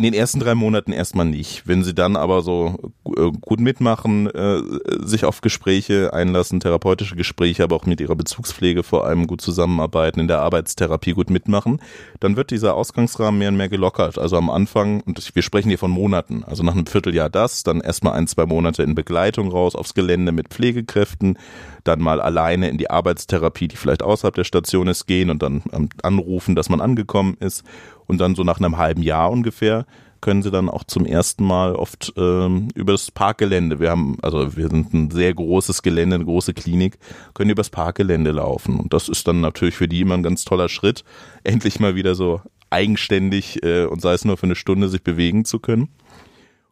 [0.00, 1.68] in den ersten drei Monaten erstmal nicht.
[1.68, 4.62] Wenn sie dann aber so äh, gut mitmachen, äh,
[4.98, 10.18] sich auf Gespräche einlassen, therapeutische Gespräche, aber auch mit ihrer Bezugspflege vor allem gut zusammenarbeiten,
[10.18, 11.82] in der Arbeitstherapie gut mitmachen,
[12.18, 14.16] dann wird dieser Ausgangsrahmen mehr und mehr gelockert.
[14.16, 17.82] Also am Anfang, und wir sprechen hier von Monaten, also nach einem Vierteljahr das, dann
[17.82, 21.38] erstmal ein, zwei Monate in Begleitung raus aufs Gelände mit Pflegekräften,
[21.84, 25.62] dann mal alleine in die Arbeitstherapie, die vielleicht außerhalb der Station ist, gehen und dann
[25.74, 27.64] ähm, anrufen, dass man angekommen ist
[28.10, 29.86] und dann so nach einem halben Jahr ungefähr
[30.20, 34.56] können sie dann auch zum ersten Mal oft ähm, über das Parkgelände, wir haben, also
[34.56, 36.98] wir sind ein sehr großes Gelände, eine große Klinik,
[37.32, 38.78] können übers Parkgelände laufen.
[38.78, 41.04] Und das ist dann natürlich für die immer ein ganz toller Schritt,
[41.42, 45.44] endlich mal wieder so eigenständig äh, und sei es nur für eine Stunde sich bewegen
[45.44, 45.88] zu können.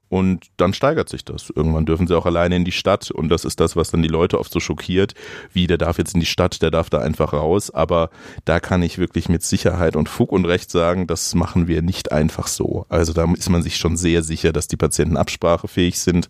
[0.08, 1.50] Und dann steigert sich das.
[1.54, 4.08] Irgendwann dürfen sie auch alleine in die Stadt und das ist das, was dann die
[4.08, 5.14] Leute oft so schockiert.
[5.52, 7.70] Wie, der darf jetzt in die Stadt, der darf da einfach raus.
[7.70, 8.10] Aber
[8.44, 12.12] da kann ich wirklich mit Sicherheit und Fug und Recht sagen, das machen wir nicht
[12.12, 12.86] einfach so.
[12.88, 16.28] Also da ist man sich schon sehr sicher, dass die Patienten absprachefähig sind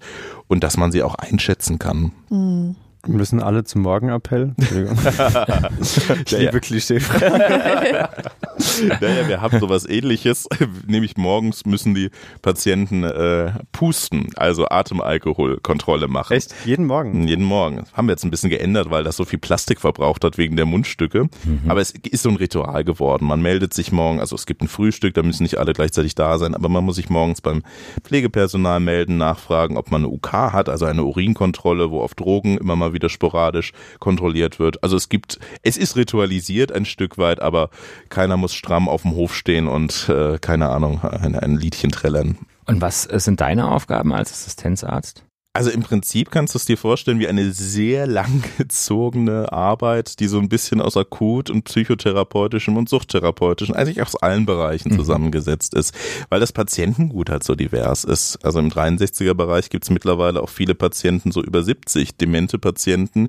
[0.49, 2.13] und dass man sie auch einschätzen kann.
[2.31, 2.77] Mhm.
[3.07, 4.55] Müssen alle zum Morgenappell?
[4.57, 4.99] Entschuldigung.
[5.81, 6.59] ich liebe ja.
[6.59, 7.39] Klischeefragen.
[9.01, 10.49] naja, wir haben sowas ähnliches.
[10.87, 12.11] Nämlich morgens müssen die
[12.43, 16.35] Patienten äh, pusten, also Atemalkoholkontrolle machen.
[16.37, 16.55] Echt?
[16.65, 17.27] Jeden Morgen?
[17.29, 17.77] Jeden Morgen.
[17.77, 20.57] Das haben wir jetzt ein bisschen geändert, weil das so viel Plastik verbraucht hat wegen
[20.57, 21.25] der Mundstücke.
[21.45, 21.63] Mhm.
[21.69, 23.27] Aber es ist so ein Ritual geworden.
[23.27, 26.39] Man meldet sich morgen, also es gibt ein Frühstück, da müssen nicht alle gleichzeitig da
[26.39, 27.63] sein, aber man muss sich morgens beim
[28.03, 32.77] Pflegepersonal melden, nachfragen, ob man eine UK hat, also eine Urinkontrolle, wo auf Drogen immer
[32.77, 34.83] mal wieder sporadisch kontrolliert wird.
[34.83, 37.71] Also es gibt, es ist ritualisiert ein Stück weit, aber
[38.09, 42.39] keiner muss stramm auf dem Hof stehen und äh, keine Ahnung, ein, ein Liedchen trällern.
[42.67, 45.25] Und was sind deine Aufgaben als Assistenzarzt?
[45.59, 50.39] Also im Prinzip kannst du es dir vorstellen wie eine sehr langgezogene Arbeit, die so
[50.39, 54.99] ein bisschen aus akut und psychotherapeutischem und suchttherapeutischem, eigentlich aus allen Bereichen mhm.
[54.99, 55.93] zusammengesetzt ist,
[56.29, 58.39] weil das Patientengut halt so divers ist.
[58.45, 63.27] Also im 63er Bereich gibt es mittlerweile auch viele Patienten, so über 70 demente Patienten,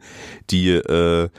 [0.52, 1.30] die äh,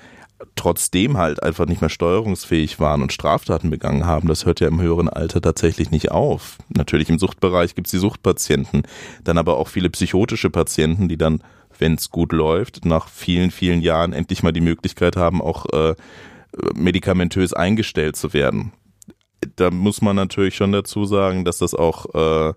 [0.56, 4.28] trotzdem halt einfach nicht mehr steuerungsfähig waren und Straftaten begangen haben.
[4.28, 6.58] Das hört ja im höheren Alter tatsächlich nicht auf.
[6.68, 8.82] Natürlich im Suchtbereich gibt es die Suchtpatienten,
[9.24, 11.42] dann aber auch viele psychotische Patienten, die dann,
[11.78, 15.94] wenn es gut läuft, nach vielen, vielen Jahren endlich mal die Möglichkeit haben, auch äh,
[16.74, 18.72] medikamentös eingestellt zu werden.
[19.56, 22.54] Da muss man natürlich schon dazu sagen, dass das auch äh,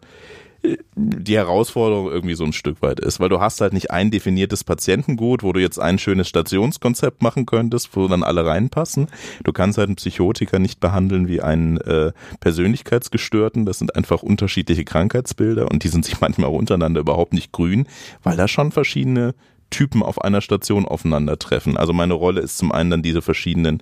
[0.96, 4.64] die Herausforderung irgendwie so ein Stück weit ist, weil du hast halt nicht ein definiertes
[4.64, 9.08] Patientengut, wo du jetzt ein schönes Stationskonzept machen könntest, wo dann alle reinpassen.
[9.44, 13.66] Du kannst halt einen Psychotiker nicht behandeln wie einen äh, Persönlichkeitsgestörten.
[13.66, 17.88] Das sind einfach unterschiedliche Krankheitsbilder und die sind sich manchmal untereinander überhaupt nicht grün,
[18.22, 19.34] weil da schon verschiedene
[19.74, 21.78] Typen auf einer Station aufeinandertreffen.
[21.78, 23.82] Also meine Rolle ist zum einen dann diese verschiedenen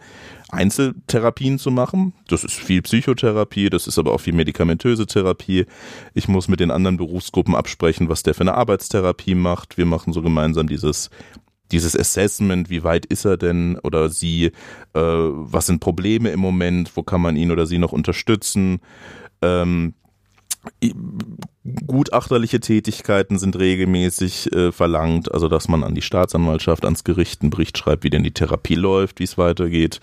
[0.49, 2.13] Einzeltherapien zu machen.
[2.29, 5.65] Das ist viel Psychotherapie, das ist aber auch viel medikamentöse Therapie.
[6.13, 9.77] Ich muss mit den anderen Berufsgruppen absprechen, was der für eine Arbeitstherapie macht.
[9.77, 11.09] Wir machen so gemeinsam dieses
[11.73, 14.51] dieses Assessment, wie weit ist er denn oder sie, äh,
[14.93, 18.81] was sind Probleme im Moment, wo kann man ihn oder sie noch unterstützen.
[19.41, 19.93] Ähm,
[21.87, 27.49] Gutachterliche Tätigkeiten sind regelmäßig äh, verlangt, also dass man an die Staatsanwaltschaft, ans Gericht einen
[27.49, 29.99] Bericht schreibt, wie denn die Therapie läuft, wie es weitergeht.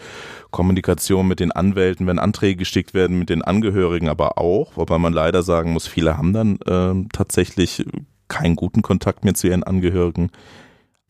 [0.50, 5.12] Kommunikation mit den Anwälten, wenn Anträge geschickt werden, mit den Angehörigen aber auch, wobei man
[5.12, 7.84] leider sagen muss, viele haben dann äh, tatsächlich
[8.28, 10.30] keinen guten Kontakt mehr zu ihren Angehörigen.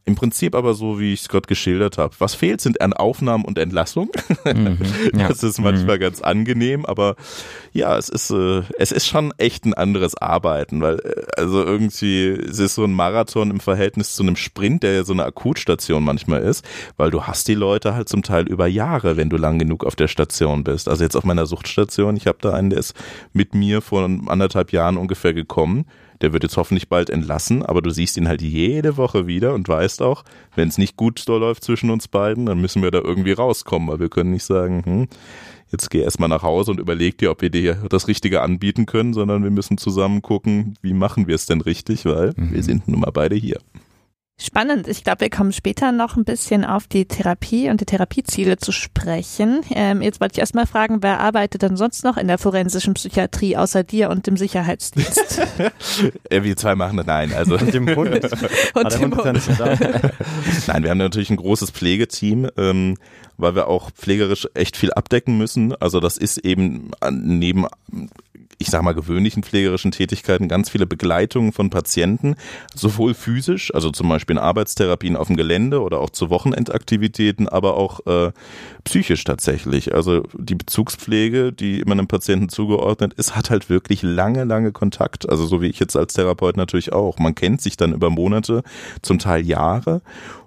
[0.08, 2.14] Im Prinzip aber so, wie ich es gerade geschildert habe.
[2.18, 4.08] Was fehlt, sind an Aufnahmen und Entlassung.
[4.46, 4.78] Mhm,
[5.14, 5.28] ja.
[5.28, 6.00] Das ist manchmal mhm.
[6.00, 7.14] ganz angenehm, aber
[7.72, 12.28] ja, es ist, äh, es ist schon echt ein anderes Arbeiten, weil äh, also irgendwie
[12.28, 16.02] es ist so ein Marathon im Verhältnis zu einem Sprint, der ja so eine Akutstation
[16.02, 16.64] manchmal ist,
[16.96, 19.94] weil du hast die Leute halt zum Teil über Jahre, wenn du lang genug auf
[19.94, 20.88] der Station bist.
[20.88, 22.94] Also jetzt auf meiner Suchtstation, ich habe da einen, der ist
[23.34, 25.84] mit mir vor anderthalb Jahren ungefähr gekommen
[26.20, 29.68] der wird jetzt hoffentlich bald entlassen, aber du siehst ihn halt jede Woche wieder und
[29.68, 32.98] weißt auch, wenn es nicht gut so läuft zwischen uns beiden, dann müssen wir da
[32.98, 35.08] irgendwie rauskommen, weil wir können nicht sagen, hm,
[35.70, 39.14] jetzt geh erstmal nach Hause und überleg dir, ob wir dir das Richtige anbieten können,
[39.14, 42.52] sondern wir müssen zusammen gucken, wie machen wir es denn richtig, weil mhm.
[42.52, 43.58] wir sind nun mal beide hier.
[44.40, 44.86] Spannend.
[44.86, 48.70] Ich glaube, wir kommen später noch ein bisschen auf die Therapie und die Therapieziele zu
[48.70, 49.62] sprechen.
[49.70, 53.56] Ähm, jetzt wollte ich erstmal fragen, wer arbeitet denn sonst noch in der forensischen Psychiatrie
[53.56, 55.42] außer dir und dem Sicherheitsdienst?
[56.30, 57.06] ja, wir zwei machen das.
[57.06, 57.56] Nein, also.
[57.56, 58.14] Und dem Hund.
[58.74, 59.42] und dem Hund.
[60.68, 62.96] Nein, wir haben natürlich ein großes Pflegeteam, ähm,
[63.38, 65.74] weil wir auch pflegerisch echt viel abdecken müssen.
[65.74, 67.66] Also das ist eben neben
[68.58, 72.34] ich sag mal, gewöhnlichen pflegerischen Tätigkeiten ganz viele Begleitungen von Patienten,
[72.74, 77.76] sowohl physisch, also zum Beispiel in Arbeitstherapien auf dem Gelände oder auch zu Wochenendaktivitäten, aber
[77.76, 78.32] auch äh,
[78.84, 79.94] psychisch tatsächlich.
[79.94, 85.28] Also die Bezugspflege, die immer einem Patienten zugeordnet ist, hat halt wirklich lange, lange Kontakt.
[85.28, 87.18] Also so wie ich jetzt als Therapeut natürlich auch.
[87.18, 88.62] Man kennt sich dann über Monate,
[89.02, 90.02] zum Teil Jahre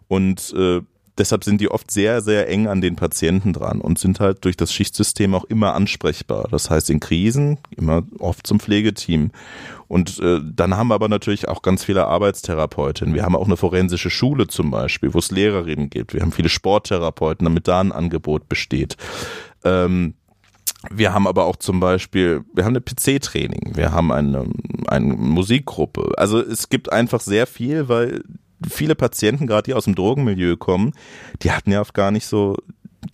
[0.07, 0.81] und äh,
[1.17, 4.57] deshalb sind die oft sehr, sehr eng an den Patienten dran und sind halt durch
[4.57, 6.47] das Schichtsystem auch immer ansprechbar.
[6.49, 9.31] Das heißt, in Krisen immer oft zum Pflegeteam.
[9.87, 13.13] Und äh, dann haben wir aber natürlich auch ganz viele Arbeitstherapeutinnen.
[13.13, 16.13] Wir haben auch eine forensische Schule zum Beispiel, wo es Lehrerinnen gibt.
[16.13, 18.97] Wir haben viele Sporttherapeuten, damit da ein Angebot besteht.
[19.63, 20.13] Ähm,
[20.89, 24.45] wir haben aber auch zum Beispiel, wir haben eine PC-Training, wir haben eine,
[24.87, 26.13] eine Musikgruppe.
[26.17, 28.23] Also es gibt einfach sehr viel, weil
[28.69, 30.93] viele Patienten, gerade die aus dem Drogenmilieu kommen,
[31.41, 32.57] die hatten ja oft gar nicht so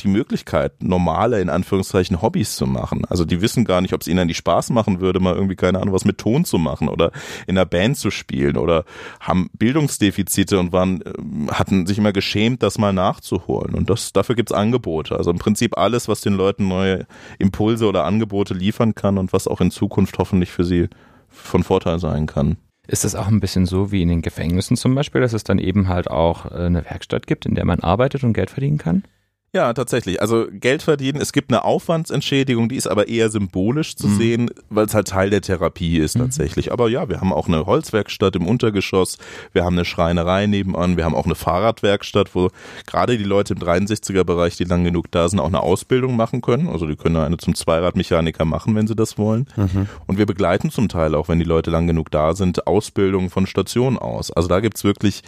[0.01, 3.05] die Möglichkeit, normale, in Anführungszeichen, Hobbys zu machen.
[3.05, 5.79] Also die wissen gar nicht, ob es ihnen eigentlich Spaß machen würde, mal irgendwie, keine
[5.79, 7.12] Ahnung, was mit Ton zu machen oder
[7.47, 8.83] in einer Band zu spielen oder
[9.19, 13.75] haben Bildungsdefizite und waren, äh, hatten sich immer geschämt, das mal nachzuholen.
[13.75, 15.15] Und das, dafür gibt's Angebote.
[15.15, 17.07] Also im Prinzip alles, was den Leuten neue
[17.39, 20.89] Impulse oder Angebote liefern kann und was auch in Zukunft hoffentlich für sie
[21.29, 22.57] von Vorteil sein kann.
[22.88, 25.60] Ist das auch ein bisschen so wie in den Gefängnissen zum Beispiel, dass es dann
[25.60, 29.04] eben halt auch äh, eine Werkstatt gibt, in der man arbeitet und Geld verdienen kann?
[29.53, 30.21] Ja, tatsächlich.
[30.21, 34.17] Also Geld verdienen, es gibt eine Aufwandsentschädigung, die ist aber eher symbolisch zu mhm.
[34.17, 36.23] sehen, weil es halt Teil der Therapie ist mhm.
[36.23, 36.71] tatsächlich.
[36.73, 39.17] Aber ja, wir haben auch eine Holzwerkstatt im Untergeschoss,
[39.53, 42.49] wir haben eine Schreinerei nebenan, wir haben auch eine Fahrradwerkstatt, wo
[42.86, 46.41] gerade die Leute im 63er Bereich, die lang genug da sind, auch eine Ausbildung machen
[46.41, 46.67] können.
[46.67, 49.47] Also die können eine zum Zweiradmechaniker machen, wenn sie das wollen.
[49.55, 49.88] Mhm.
[50.07, 53.47] Und wir begleiten zum Teil auch, wenn die Leute lang genug da sind, Ausbildung von
[53.47, 54.29] Stationen aus.
[54.29, 55.23] Also da gibt's wirklich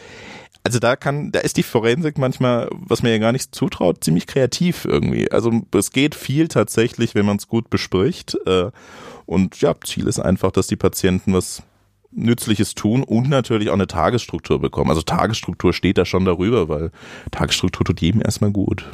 [0.63, 4.27] also da kann, da ist die Forensik manchmal, was mir ja gar nicht zutraut, ziemlich
[4.27, 5.31] kreativ irgendwie.
[5.31, 8.37] Also es geht viel tatsächlich, wenn man es gut bespricht.
[8.45, 8.71] Äh,
[9.25, 11.63] und ja, Ziel ist einfach, dass die Patienten was
[12.11, 14.89] Nützliches tun und natürlich auch eine Tagesstruktur bekommen.
[14.89, 16.91] Also Tagesstruktur steht da schon darüber, weil
[17.31, 18.89] Tagesstruktur tut jedem erstmal gut.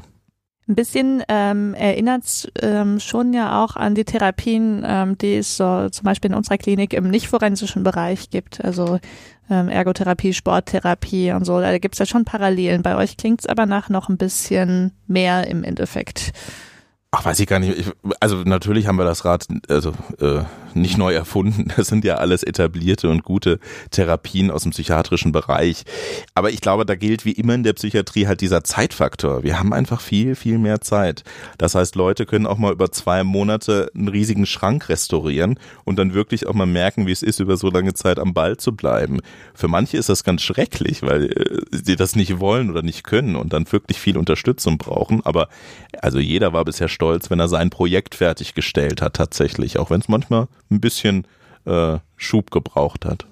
[0.67, 5.89] Ein bisschen ähm, erinnert ähm, schon ja auch an die Therapien, ähm, die es so
[5.89, 8.65] zum Beispiel in unserer Klinik im nicht forensischen Bereich gibt.
[8.65, 8.99] Also
[9.49, 11.61] ähm, Ergotherapie, Sporttherapie und so.
[11.61, 12.81] Da gibt's ja schon Parallelen.
[12.81, 16.33] Bei euch klingt's aber nach noch ein bisschen mehr im Endeffekt.
[17.11, 17.77] Ach, weiß ich gar nicht.
[17.77, 20.41] Ich, also natürlich haben wir das Rad also äh,
[20.75, 21.67] nicht neu erfunden.
[21.75, 23.59] Das sind ja alles etablierte und gute
[23.91, 25.83] Therapien aus dem psychiatrischen Bereich.
[26.33, 29.43] Aber ich glaube, da gilt wie immer in der Psychiatrie halt dieser Zeitfaktor.
[29.43, 31.23] Wir haben einfach viel, viel mehr Zeit.
[31.57, 36.13] Das heißt, Leute können auch mal über zwei Monate einen riesigen Schrank restaurieren und dann
[36.13, 39.19] wirklich auch mal merken, wie es ist, über so lange Zeit am Ball zu bleiben.
[39.53, 43.35] Für manche ist das ganz schrecklich, weil äh, sie das nicht wollen oder nicht können
[43.35, 45.25] und dann wirklich viel Unterstützung brauchen.
[45.25, 45.49] Aber
[46.01, 50.07] also jeder war bisher stolz, wenn er sein Projekt fertiggestellt hat tatsächlich, auch wenn es
[50.07, 51.25] manchmal ein bisschen
[51.65, 53.25] äh, Schub gebraucht hat.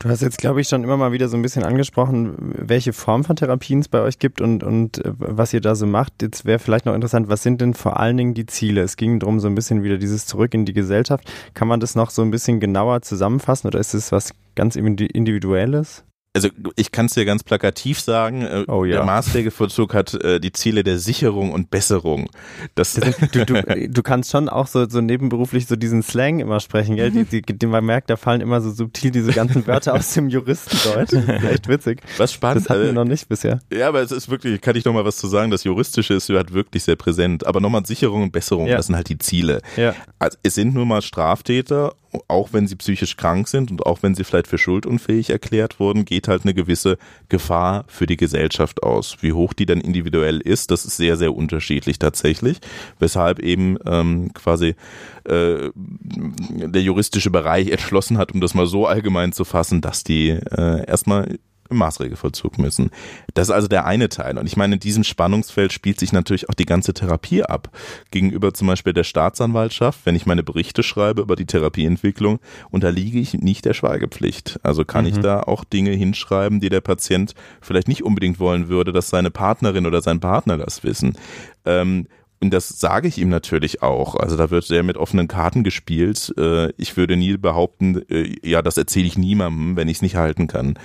[0.00, 3.24] Du hast jetzt, glaube ich, schon immer mal wieder so ein bisschen angesprochen, welche Form
[3.24, 6.22] von Therapien es bei euch gibt und, und äh, was ihr da so macht.
[6.22, 8.82] Jetzt wäre vielleicht noch interessant, was sind denn vor allen Dingen die Ziele?
[8.82, 11.28] Es ging darum, so ein bisschen wieder dieses Zurück in die Gesellschaft.
[11.54, 16.04] Kann man das noch so ein bisschen genauer zusammenfassen oder ist es was ganz Individuelles?
[16.38, 18.96] Also ich kann es dir ganz plakativ sagen, äh, oh, ja.
[18.96, 22.30] der Maßregelvollzug hat äh, die Ziele der Sicherung und Besserung.
[22.74, 26.96] Das du, du, du kannst schon auch so, so nebenberuflich so diesen Slang immer sprechen,
[26.96, 27.10] gell?
[27.10, 30.28] Die, die, die, man merkt, da fallen immer so subtil diese ganzen Wörter aus dem
[30.28, 31.12] Juristendeutsch.
[31.50, 32.02] echt witzig.
[32.16, 32.64] Was spannend.
[32.64, 33.60] Das hatten wir äh, noch nicht bisher.
[33.72, 36.28] Ja, aber es ist wirklich, kann ich noch mal was zu sagen, das Juristische ist
[36.28, 37.46] halt wirklich sehr präsent.
[37.46, 38.76] Aber nochmal Sicherung und Besserung, ja.
[38.76, 39.60] das sind halt die Ziele.
[39.76, 39.94] Ja.
[40.18, 41.94] Also es sind nun mal Straftäter
[42.28, 46.04] auch wenn sie psychisch krank sind und auch wenn sie vielleicht für schuldunfähig erklärt wurden,
[46.04, 49.18] geht halt eine gewisse Gefahr für die Gesellschaft aus.
[49.20, 52.58] Wie hoch die dann individuell ist, das ist sehr, sehr unterschiedlich tatsächlich,
[52.98, 54.74] weshalb eben ähm, quasi
[55.24, 60.30] äh, der juristische Bereich entschlossen hat, um das mal so allgemein zu fassen, dass die
[60.30, 61.38] äh, erstmal
[61.70, 62.90] im Maßregelvollzug müssen.
[63.34, 64.38] Das ist also der eine Teil.
[64.38, 67.70] Und ich meine, in diesem Spannungsfeld spielt sich natürlich auch die ganze Therapie ab.
[68.10, 73.34] Gegenüber zum Beispiel der Staatsanwaltschaft, wenn ich meine Berichte schreibe über die Therapieentwicklung, unterliege ich
[73.34, 74.60] nicht der Schweigepflicht.
[74.62, 75.10] Also kann mhm.
[75.10, 79.30] ich da auch Dinge hinschreiben, die der Patient vielleicht nicht unbedingt wollen würde, dass seine
[79.30, 81.16] Partnerin oder sein Partner das wissen.
[81.64, 82.06] Ähm,
[82.40, 84.14] und das sage ich ihm natürlich auch.
[84.14, 86.32] Also da wird sehr mit offenen Karten gespielt.
[86.38, 90.16] Äh, ich würde nie behaupten, äh, ja, das erzähle ich niemandem, wenn ich es nicht
[90.16, 90.78] halten kann.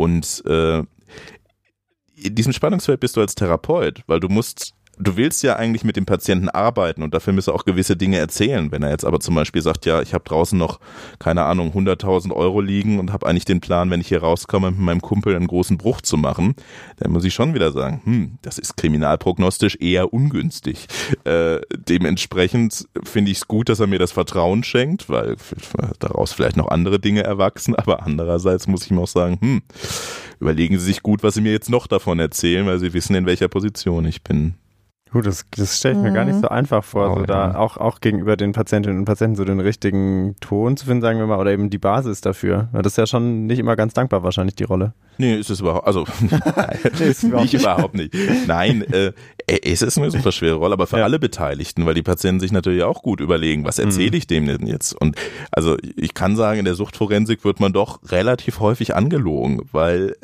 [0.00, 5.56] Und äh, in diesem Spannungsfeld bist du als Therapeut, weil du musst du willst ja
[5.56, 8.70] eigentlich mit dem Patienten arbeiten und dafür müsste auch gewisse Dinge erzählen.
[8.70, 10.78] Wenn er jetzt aber zum Beispiel sagt, ja, ich habe draußen noch,
[11.18, 14.80] keine Ahnung, 100.000 Euro liegen und habe eigentlich den Plan, wenn ich hier rauskomme, mit
[14.80, 16.54] meinem Kumpel einen großen Bruch zu machen,
[16.98, 20.86] dann muss ich schon wieder sagen, hm, das ist kriminalprognostisch eher ungünstig.
[21.24, 25.36] Äh, dementsprechend finde ich es gut, dass er mir das Vertrauen schenkt, weil
[25.98, 29.62] daraus vielleicht noch andere Dinge erwachsen, aber andererseits muss ich ihm auch sagen, hm,
[30.40, 33.26] überlegen Sie sich gut, was Sie mir jetzt noch davon erzählen, weil Sie wissen, in
[33.26, 34.54] welcher Position ich bin.
[35.12, 36.14] Gut, das, das stelle ich mir mhm.
[36.14, 36.42] gar nicht mhm.
[36.42, 37.26] so einfach vor, oh, so ja.
[37.26, 41.18] da auch, auch gegenüber den Patientinnen und Patienten so den richtigen Ton zu finden, sagen
[41.18, 42.68] wir mal, oder eben die Basis dafür.
[42.72, 44.94] Das ist ja schon nicht immer ganz dankbar wahrscheinlich, die Rolle.
[45.18, 48.14] Nee, ist es überhaupt, also nee, ist überhaupt nicht, überhaupt nicht.
[48.46, 49.12] Nein, äh,
[49.50, 51.04] es ist eine super schwere Rolle, aber für ja.
[51.04, 54.16] alle Beteiligten, weil die Patienten sich natürlich auch gut überlegen, was erzähle mhm.
[54.16, 54.92] ich dem denn jetzt?
[54.92, 55.16] Und
[55.50, 60.16] also ich kann sagen, in der Suchtforensik wird man doch relativ häufig angelogen, weil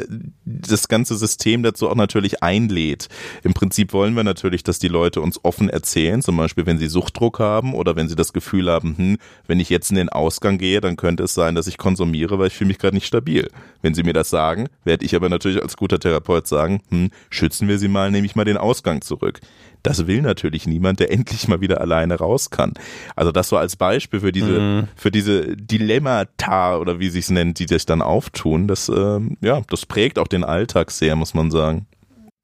[0.44, 3.08] das ganze System dazu auch natürlich einlädt.
[3.42, 6.88] Im Prinzip wollen wir natürlich, dass die Leute uns offen erzählen, zum Beispiel wenn sie
[6.88, 10.58] Suchtdruck haben oder wenn sie das Gefühl haben, hm, wenn ich jetzt in den Ausgang
[10.58, 13.48] gehe, dann könnte es sein, dass ich konsumiere, weil ich fühle mich gerade nicht stabil.
[13.82, 17.68] Wenn sie mir das sagen, werde ich aber natürlich als guter Therapeut sagen, hm, schützen
[17.68, 19.40] wir sie mal, nehme ich mal den Ausgang zurück.
[19.82, 22.72] Das will natürlich niemand, der endlich mal wieder alleine raus kann.
[23.14, 24.88] Also das so als Beispiel für diese, mhm.
[24.96, 29.62] für diese Dilemmata oder wie sie es nennt, die sich dann auftun, das, äh, ja,
[29.68, 31.86] das prägt auch den Alltag sehr, muss man sagen.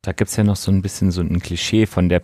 [0.03, 2.23] Da gibt's ja noch so ein bisschen so ein Klischee von der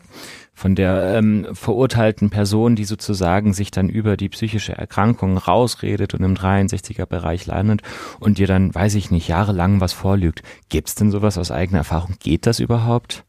[0.58, 6.24] von der ähm, verurteilten Person, die sozusagen sich dann über die psychische Erkrankung rausredet und
[6.24, 7.82] im 63er Bereich landet
[8.18, 10.42] und dir dann, weiß ich nicht, jahrelang was vorlügt.
[10.68, 12.16] Gibt's denn sowas aus eigener Erfahrung?
[12.18, 13.24] Geht das überhaupt?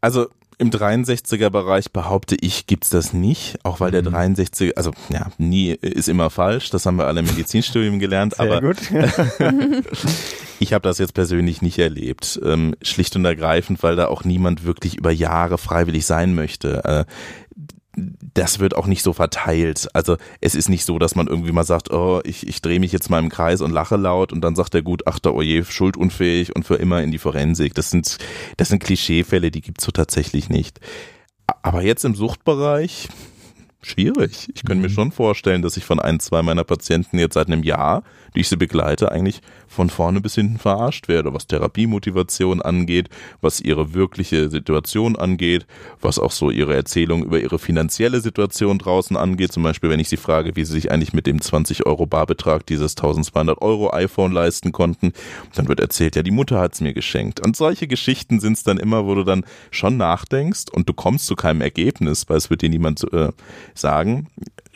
[0.00, 0.28] Also
[0.58, 5.70] im 63er Bereich behaupte ich, gibt's das nicht, auch weil der 63er, also ja, nie
[5.70, 8.76] ist immer falsch, das haben wir alle im Medizinstudium gelernt, Sehr aber gut.
[10.58, 14.64] ich habe das jetzt persönlich nicht erlebt, ähm, schlicht und ergreifend, weil da auch niemand
[14.64, 16.84] wirklich über Jahre freiwillig sein möchte.
[16.84, 17.04] Äh,
[18.34, 19.88] das wird auch nicht so verteilt.
[19.94, 22.92] Also es ist nicht so, dass man irgendwie mal sagt, oh, ich, ich drehe mich
[22.92, 26.54] jetzt mal im Kreis und lache laut und dann sagt der Gutachter, oh je, schuldunfähig
[26.54, 27.74] und für immer in die Forensik.
[27.74, 28.18] Das sind,
[28.56, 30.80] das sind Klischeefälle, die gibt's so tatsächlich nicht.
[31.62, 33.08] Aber jetzt im Suchtbereich,
[33.82, 34.48] schwierig.
[34.54, 37.62] Ich könnte mir schon vorstellen, dass ich von ein, zwei meiner Patienten jetzt seit einem
[37.62, 38.02] Jahr,
[38.34, 43.08] die ich sie begleite, eigentlich von vorne bis hinten verarscht werde, was Therapiemotivation angeht,
[43.40, 45.66] was ihre wirkliche Situation angeht,
[46.00, 49.52] was auch so ihre Erzählung über ihre finanzielle Situation draußen angeht.
[49.52, 52.66] Zum Beispiel, wenn ich sie frage, wie sie sich eigentlich mit dem 20 Euro Barbetrag
[52.66, 55.12] dieses 1200 Euro iPhone leisten konnten,
[55.54, 57.40] dann wird erzählt, ja, die Mutter hat's mir geschenkt.
[57.44, 61.36] Und solche Geschichten sind's dann immer, wo du dann schon nachdenkst und du kommst zu
[61.36, 63.30] keinem Ergebnis, weil es wird dir niemand äh,
[63.74, 64.28] sagen,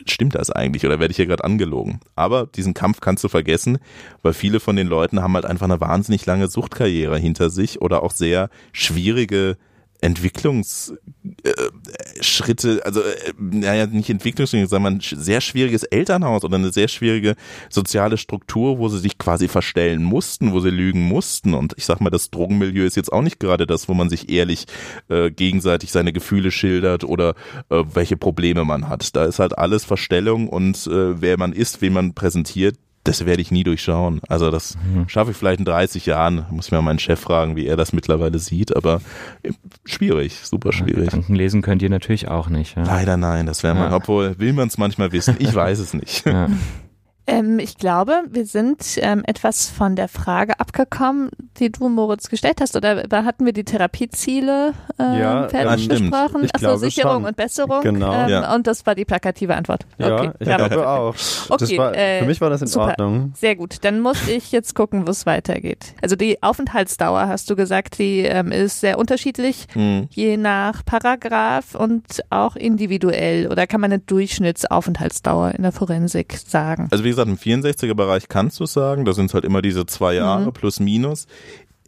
[0.07, 1.99] stimmt das eigentlich oder werde ich hier gerade angelogen?
[2.15, 3.79] Aber diesen Kampf kannst du vergessen,
[4.21, 8.03] weil viele von den Leuten haben halt einfach eine wahnsinnig lange Suchtkarriere hinter sich oder
[8.03, 9.57] auch sehr schwierige
[10.03, 17.35] Entwicklungsschritte, also äh, naja, nicht Entwicklungsschritte, sondern ein sehr schwieriges Elternhaus oder eine sehr schwierige
[17.69, 21.53] soziale Struktur, wo sie sich quasi verstellen mussten, wo sie lügen mussten.
[21.53, 24.29] Und ich sag mal, das Drogenmilieu ist jetzt auch nicht gerade das, wo man sich
[24.29, 24.65] ehrlich
[25.07, 27.35] äh, gegenseitig seine Gefühle schildert oder
[27.69, 29.15] äh, welche Probleme man hat.
[29.15, 33.41] Da ist halt alles Verstellung und äh, wer man ist, wen man präsentiert, das werde
[33.41, 34.21] ich nie durchschauen.
[34.29, 35.09] Also das Mhm.
[35.09, 36.45] schaffe ich vielleicht in 30 Jahren.
[36.51, 38.75] Muss ich mal meinen Chef fragen, wie er das mittlerweile sieht.
[38.75, 39.01] Aber
[39.43, 39.51] äh,
[39.85, 41.05] schwierig, super schwierig.
[41.09, 42.75] Gedanken lesen könnt ihr natürlich auch nicht.
[42.77, 42.83] Ja.
[42.83, 43.97] Leider nein, das wäre man, Ja.
[43.97, 45.35] obwohl will man es manchmal wissen.
[45.39, 46.25] Ich weiß es nicht.
[46.25, 46.47] Ja.
[47.25, 52.59] Ähm, ich glaube, wir sind ähm, etwas von der Frage abgekommen, die du, Moritz, gestellt
[52.59, 52.75] hast.
[52.75, 56.11] Oder da hatten wir die Therapieziele ähm, Ja, fertig stimmt.
[56.11, 56.43] besprochen?
[56.43, 57.25] Ich Achso, Sicherung schon.
[57.25, 57.81] und Besserung.
[57.81, 58.11] Genau.
[58.13, 58.53] Ähm, Ja.
[58.55, 59.85] Und das war die plakative Antwort.
[59.97, 61.15] Ja, okay, ich ja, glaube auch.
[61.49, 62.87] Okay, war, äh, für mich war das in super.
[62.87, 63.33] Ordnung.
[63.35, 65.93] Sehr gut, dann muss ich jetzt gucken, wo es weitergeht.
[66.01, 70.07] Also die Aufenthaltsdauer, hast du gesagt, die ähm, ist sehr unterschiedlich, Hm.
[70.11, 73.47] je nach Paragraph und auch individuell.
[73.49, 76.87] Oder kann man eine Durchschnittsaufenthaltsdauer in der Forensik sagen?
[76.91, 79.61] Also wie gesagt, im 64er Bereich kannst du es sagen, da sind es halt immer
[79.61, 80.53] diese zwei Jahre Mhm.
[80.53, 81.27] plus minus.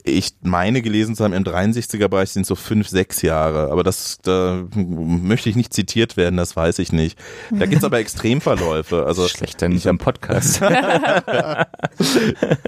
[0.08, 3.84] Ich meine gelesen zu haben, im 63er Bereich sind es so fünf, sechs Jahre, aber
[3.84, 7.18] das da möchte ich nicht zitiert werden, das weiß ich nicht.
[7.52, 9.08] Da gibt's aber Extremverläufe.
[9.08, 10.62] Also Schlecht in unserem Podcast.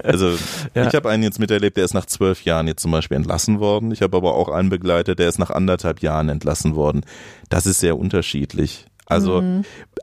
[0.02, 0.32] Also
[0.74, 0.86] Ja.
[0.88, 3.92] ich habe einen jetzt miterlebt, der ist nach zwölf Jahren jetzt zum Beispiel entlassen worden.
[3.92, 7.02] Ich habe aber auch einen begleitet, der ist nach anderthalb Jahren entlassen worden.
[7.50, 8.86] Das ist sehr unterschiedlich.
[9.08, 9.42] Also,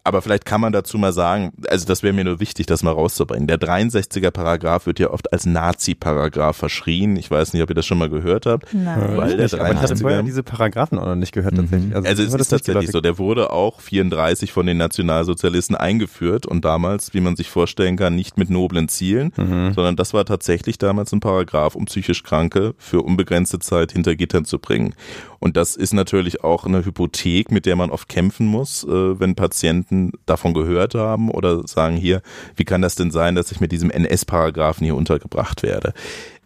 [0.04, 2.92] aber vielleicht kann man dazu mal sagen, also das wäre mir nur wichtig, das mal
[2.92, 3.48] rauszubringen.
[3.48, 7.16] Der 63er Paragraph wird ja oft als Nazi-Paragraph verschrien.
[7.16, 8.74] Ich weiß nicht, ob ihr das schon mal gehört habt.
[8.74, 9.18] Nein.
[9.18, 11.96] Weil der Aber ich hatte 63er vorher diese Paragraphen auch noch nicht gehört tatsächlich.
[11.96, 16.66] also mir es ist tatsächlich so, der wurde auch 34 von den Nationalsozialisten eingeführt und
[16.66, 19.74] damals, wie man sich vorstellen kann, nicht mit noblen Zielen, Mhm.
[19.74, 24.46] sondern das war tatsächlich damals ein Paragraph, um psychisch Kranke für unbegrenzte Zeit hinter Gittern
[24.46, 24.94] zu bringen.
[25.46, 29.36] Und das ist natürlich auch eine Hypothek, mit der man oft kämpfen muss, äh, wenn
[29.36, 32.24] Patienten davon gehört haben oder sagen hier,
[32.56, 35.94] wie kann das denn sein, dass ich mit diesem NS-Paragraphen hier untergebracht werde?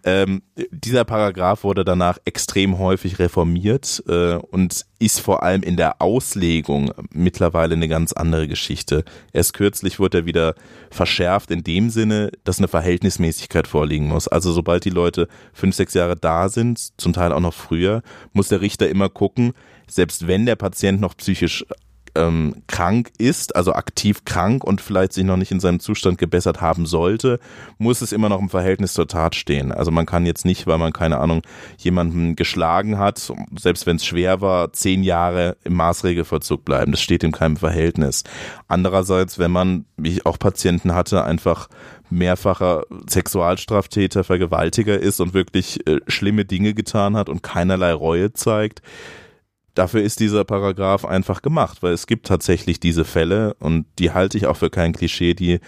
[0.03, 0.41] Ähm,
[0.71, 6.91] dieser Paragraph wurde danach extrem häufig reformiert äh, und ist vor allem in der Auslegung
[7.11, 9.03] mittlerweile eine ganz andere Geschichte.
[9.33, 10.55] Erst kürzlich wurde er wieder
[10.89, 14.27] verschärft in dem Sinne, dass eine Verhältnismäßigkeit vorliegen muss.
[14.27, 18.47] Also sobald die Leute fünf, sechs Jahre da sind, zum Teil auch noch früher, muss
[18.47, 19.53] der Richter immer gucken,
[19.87, 21.65] selbst wenn der Patient noch psychisch
[22.15, 26.61] ähm, krank ist, also aktiv krank und vielleicht sich noch nicht in seinem Zustand gebessert
[26.61, 27.39] haben sollte,
[27.77, 29.71] muss es immer noch im Verhältnis zur Tat stehen.
[29.71, 31.41] Also man kann jetzt nicht, weil man keine Ahnung
[31.77, 36.91] jemanden geschlagen hat, selbst wenn es schwer war, zehn Jahre im Maßregelvollzug bleiben.
[36.91, 38.23] Das steht in keinem Verhältnis.
[38.67, 41.69] Andererseits, wenn man, wie ich auch Patienten hatte, einfach
[42.09, 48.81] mehrfacher Sexualstraftäter, Vergewaltiger ist und wirklich äh, schlimme Dinge getan hat und keinerlei Reue zeigt,
[49.79, 54.37] dafür ist dieser Paragraph einfach gemacht, weil es gibt tatsächlich diese Fälle und die halte
[54.37, 55.61] ich auch für kein Klischee, die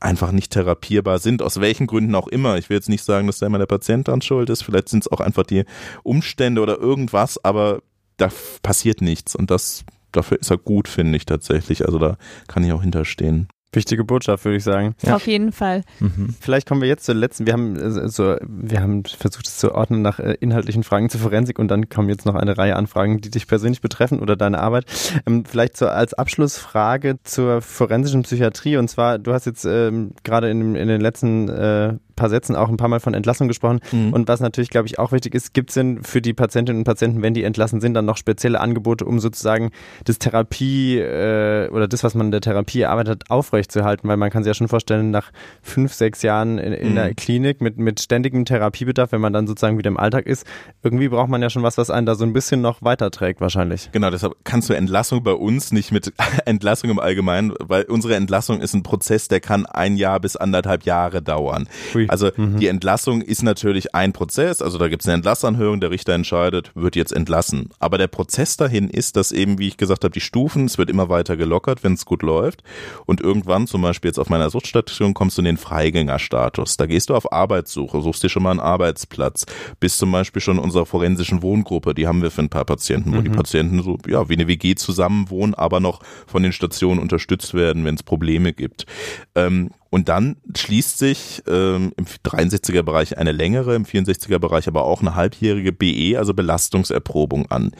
[0.00, 2.58] einfach nicht therapierbar sind, aus welchen Gründen auch immer.
[2.58, 5.04] Ich will jetzt nicht sagen, dass da immer der Patient dran schuld ist, vielleicht sind
[5.04, 5.64] es auch einfach die
[6.02, 7.80] Umstände oder irgendwas, aber
[8.16, 8.28] da
[8.62, 11.86] passiert nichts und das dafür ist er gut, finde ich tatsächlich.
[11.86, 12.16] Also da
[12.48, 13.46] kann ich auch hinterstehen.
[13.74, 14.94] Wichtige Botschaft, würde ich sagen.
[15.02, 15.16] Ja.
[15.16, 15.82] Auf jeden Fall.
[16.00, 16.34] Mhm.
[16.40, 17.46] Vielleicht kommen wir jetzt zur letzten.
[17.46, 21.20] Wir haben äh, so, wir haben versucht, es zu ordnen nach äh, inhaltlichen Fragen zur
[21.20, 24.36] Forensik und dann kommen jetzt noch eine Reihe an Fragen, die dich persönlich betreffen oder
[24.36, 24.86] deine Arbeit.
[25.26, 28.76] Ähm, vielleicht so als Abschlussfrage zur forensischen Psychiatrie.
[28.76, 32.68] Und zwar, du hast jetzt ähm, gerade in, in den letzten äh, paar Sätzen auch
[32.68, 33.80] ein paar Mal von Entlassung gesprochen.
[33.92, 34.12] Mhm.
[34.12, 36.84] Und was natürlich, glaube ich, auch wichtig ist, gibt es denn für die Patientinnen und
[36.84, 39.70] Patienten, wenn die entlassen sind, dann noch spezielle Angebote, um sozusagen
[40.04, 44.08] das Therapie äh, oder das, was man in der Therapie erarbeitet aufrechtzuerhalten?
[44.08, 45.30] Weil man kann sich ja schon vorstellen, nach
[45.62, 46.94] fünf, sechs Jahren in, in mhm.
[46.94, 50.46] der Klinik mit, mit ständigem Therapiebedarf, wenn man dann sozusagen wieder im Alltag ist,
[50.82, 53.90] irgendwie braucht man ja schon was, was einen da so ein bisschen noch weiterträgt wahrscheinlich.
[53.92, 56.12] Genau, deshalb kannst du Entlassung bei uns nicht mit
[56.44, 60.84] Entlassung im Allgemeinen, weil unsere Entlassung ist ein Prozess, der kann ein Jahr bis anderthalb
[60.84, 61.68] Jahre dauern.
[61.94, 62.03] Ui.
[62.08, 62.58] Also mhm.
[62.58, 66.70] die Entlassung ist natürlich ein Prozess, also da gibt es eine Entlassanhörung, der Richter entscheidet,
[66.74, 67.70] wird jetzt entlassen.
[67.78, 70.90] Aber der Prozess dahin ist, dass eben, wie ich gesagt habe, die Stufen, es wird
[70.90, 72.62] immer weiter gelockert, wenn es gut läuft.
[73.06, 76.76] Und irgendwann, zum Beispiel jetzt auf meiner Suchtstation, kommst du in den Freigängerstatus.
[76.76, 79.46] Da gehst du auf Arbeitssuche, suchst dir schon mal einen Arbeitsplatz.
[79.80, 83.12] Bist zum Beispiel schon in unserer forensischen Wohngruppe, die haben wir für ein paar Patienten,
[83.12, 83.24] wo mhm.
[83.24, 87.54] die Patienten so, ja, wie eine WG zusammen wohnen, aber noch von den Stationen unterstützt
[87.54, 88.86] werden, wenn es Probleme gibt.
[89.34, 94.82] Ähm, und dann schließt sich ähm, im 63er Bereich eine längere, im 64er Bereich aber
[94.82, 97.70] auch eine halbjährige BE, also Belastungserprobung an.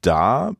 [0.00, 0.54] Da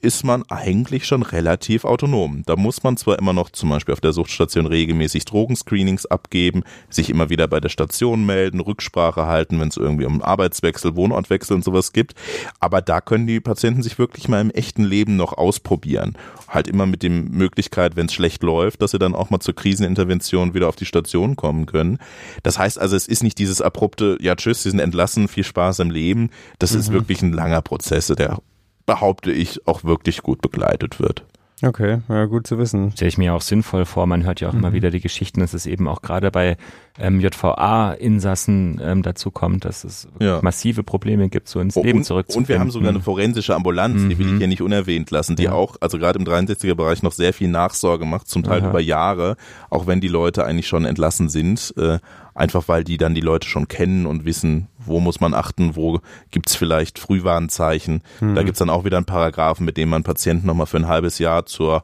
[0.00, 2.42] ist man eigentlich schon relativ autonom.
[2.46, 7.10] Da muss man zwar immer noch zum Beispiel auf der Suchtstation regelmäßig Drogenscreenings abgeben, sich
[7.10, 11.64] immer wieder bei der Station melden, Rücksprache halten, wenn es irgendwie um Arbeitswechsel, Wohnortwechsel und
[11.64, 12.14] sowas gibt.
[12.60, 16.16] Aber da können die Patienten sich wirklich mal im echten Leben noch ausprobieren.
[16.48, 19.54] Halt immer mit dem Möglichkeit, wenn es schlecht läuft, dass sie dann auch mal zur
[19.54, 21.98] Krisenintervention wieder auf die Station kommen können.
[22.42, 25.80] Das heißt also, es ist nicht dieses abrupte, ja tschüss, sie sind entlassen, viel Spaß
[25.80, 26.30] im Leben.
[26.58, 26.80] Das mhm.
[26.80, 28.38] ist wirklich ein langer Prozess, der
[28.88, 31.22] behaupte ich, auch wirklich gut begleitet wird.
[31.62, 32.92] Okay, ja, gut zu wissen.
[32.92, 34.06] Stelle ich mir auch sinnvoll vor.
[34.06, 34.60] Man hört ja auch mhm.
[34.60, 36.56] immer wieder die Geschichten, dass es eben auch gerade bei
[36.98, 40.40] ähm, JVA-Insassen ähm, dazu kommt, dass es ja.
[40.42, 42.44] massive Probleme gibt, so ins oh, Leben zurückzukommen.
[42.44, 44.10] Und wir haben sogar eine forensische Ambulanz, mhm.
[44.10, 44.38] die will ich mhm.
[44.38, 45.52] hier nicht unerwähnt lassen, die ja.
[45.52, 48.70] auch, also gerade im 63er-Bereich noch sehr viel Nachsorge macht, zum Teil Aha.
[48.70, 49.36] über Jahre,
[49.70, 51.74] auch wenn die Leute eigentlich schon entlassen sind.
[51.76, 51.98] Äh,
[52.38, 56.00] einfach weil die dann die Leute schon kennen und wissen, wo muss man achten, wo
[56.30, 58.02] gibt's vielleicht Frühwarnzeichen.
[58.20, 58.34] Mhm.
[58.36, 61.18] Da gibt's dann auch wieder einen Paragraphen, mit dem man Patienten nochmal für ein halbes
[61.18, 61.82] Jahr zur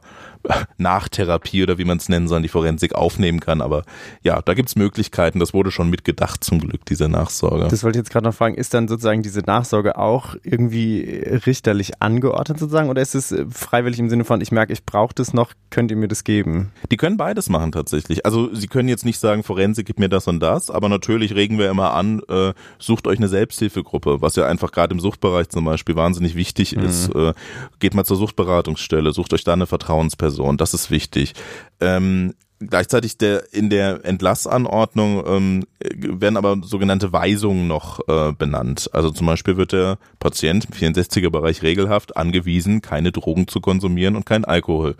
[0.77, 3.61] Nachtherapie oder wie man es nennen soll, die Forensik aufnehmen kann.
[3.61, 3.83] Aber
[4.23, 5.39] ja, da gibt's Möglichkeiten.
[5.39, 7.67] Das wurde schon mitgedacht zum Glück, diese Nachsorge.
[7.69, 8.55] Das wollte ich jetzt gerade noch fragen.
[8.55, 13.99] Ist dann sozusagen diese Nachsorge auch irgendwie richterlich angeordnet sozusagen oder ist es äh, freiwillig
[13.99, 16.71] im Sinne von, ich merke, ich brauche das noch, könnt ihr mir das geben?
[16.91, 18.25] Die können beides machen tatsächlich.
[18.25, 21.57] Also sie können jetzt nicht sagen, Forensik, gib mir das und das, aber natürlich regen
[21.57, 25.65] wir immer an, äh, sucht euch eine Selbsthilfegruppe, was ja einfach gerade im Suchtbereich zum
[25.65, 26.83] Beispiel wahnsinnig wichtig mhm.
[26.83, 27.09] ist.
[27.15, 27.33] Äh,
[27.79, 30.57] geht mal zur Suchtberatungsstelle, sucht euch da eine Vertrauensperson Person.
[30.57, 31.33] Das ist wichtig.
[31.79, 38.89] Ähm, gleichzeitig der, in der Entlassanordnung ähm, werden aber sogenannte Weisungen noch äh, benannt.
[38.93, 44.15] Also zum Beispiel wird der Patient im 64er Bereich regelhaft angewiesen, keine Drogen zu konsumieren
[44.15, 44.95] und keinen Alkohol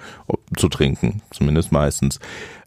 [0.56, 2.20] zu trinken, zumindest meistens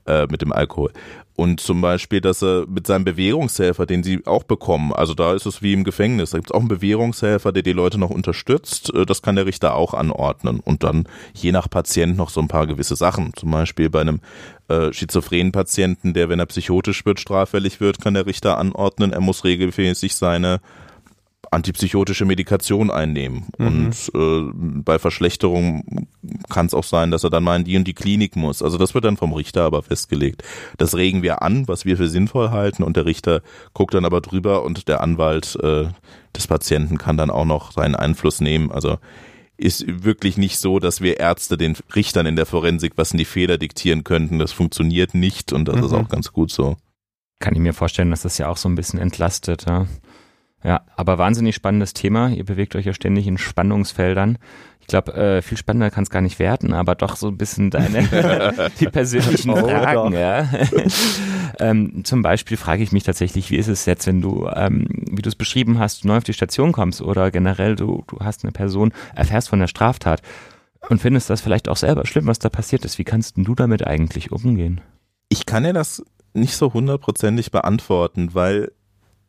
[0.07, 0.93] äh, mit dem Alkohol
[1.39, 5.47] und zum Beispiel, dass er mit seinem Bewährungshelfer, den sie auch bekommen, also da ist
[5.47, 8.93] es wie im Gefängnis, da gibt es auch einen Bewährungshelfer, der die Leute noch unterstützt,
[8.93, 10.59] äh, das kann der Richter auch anordnen.
[10.59, 14.19] Und dann je nach Patient noch so ein paar gewisse Sachen, zum Beispiel bei einem
[14.67, 19.21] äh, schizophrenen Patienten, der, wenn er psychotisch wird, straffällig wird, kann der Richter anordnen, er
[19.21, 20.59] muss regelmäßig seine
[21.51, 23.47] antipsychotische Medikation einnehmen.
[23.59, 23.67] Mhm.
[23.67, 26.09] Und äh, bei Verschlechterung
[26.49, 28.63] kann es auch sein, dass er dann mal in die und die Klinik muss.
[28.63, 30.43] Also das wird dann vom Richter aber festgelegt.
[30.77, 33.43] Das regen wir an, was wir für sinnvoll halten und der Richter
[33.75, 35.87] guckt dann aber drüber und der Anwalt äh,
[36.37, 38.71] des Patienten kann dann auch noch seinen Einfluss nehmen.
[38.71, 38.99] Also
[39.57, 43.25] ist wirklich nicht so, dass wir Ärzte den Richtern in der Forensik was in die
[43.25, 44.39] Feder diktieren könnten.
[44.39, 45.85] Das funktioniert nicht und das mhm.
[45.85, 46.77] ist auch ganz gut so.
[47.41, 49.67] Kann ich mir vorstellen, dass das ja auch so ein bisschen entlastet.
[49.67, 49.87] Ja?
[50.65, 52.31] Ja, aber wahnsinnig spannendes Thema.
[52.31, 54.39] Ihr bewegt euch ja ständig in Spannungsfeldern.
[54.81, 57.71] Ich glaube, äh, viel spannender kann es gar nicht werden, aber doch so ein bisschen
[57.71, 60.15] deine die persönlichen oh, Fragen.
[60.15, 60.49] Ja.
[61.61, 65.23] ähm, zum Beispiel frage ich mich tatsächlich, wie ist es jetzt, wenn du, ähm, wie
[65.23, 68.53] du es beschrieben hast, neu auf die Station kommst oder generell du, du hast eine
[68.53, 70.23] Person, erfährst von der Straftat
[70.89, 72.99] und findest das vielleicht auch selber schlimm, was da passiert ist.
[72.99, 74.81] Wie kannst du damit eigentlich umgehen?
[75.29, 76.03] Ich kann ja das
[76.33, 78.73] nicht so hundertprozentig beantworten, weil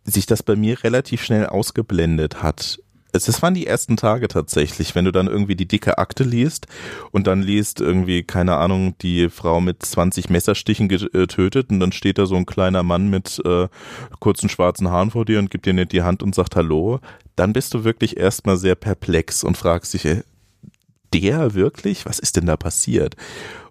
[0.04, 2.80] sich das bei mir relativ schnell ausgeblendet hat.
[3.12, 6.68] Es waren die ersten Tage tatsächlich, wenn du dann irgendwie die dicke Akte liest
[7.10, 12.20] und dann liest irgendwie, keine Ahnung, die Frau mit 20 Messerstichen getötet und dann steht
[12.20, 13.68] da so ein kleiner Mann mit äh,
[14.20, 17.00] kurzen schwarzen Haaren vor dir und gibt dir nicht die Hand und sagt Hallo,
[17.36, 20.22] dann bist du wirklich erstmal sehr perplex und fragst dich, äh,
[21.12, 22.06] der wirklich?
[22.06, 23.16] Was ist denn da passiert?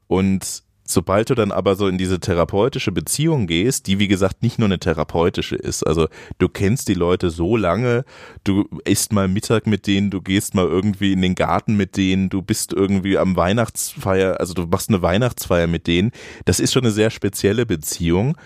[0.09, 4.59] Und sobald du dann aber so in diese therapeutische Beziehung gehst, die wie gesagt nicht
[4.59, 6.09] nur eine therapeutische ist, also
[6.39, 8.05] du kennst die Leute so lange,
[8.45, 12.30] du isst mal Mittag mit denen, du gehst mal irgendwie in den Garten mit denen,
[12.30, 16.11] du bist irgendwie am Weihnachtsfeier, also du machst eine Weihnachtsfeier mit denen,
[16.47, 18.36] das ist schon eine sehr spezielle Beziehung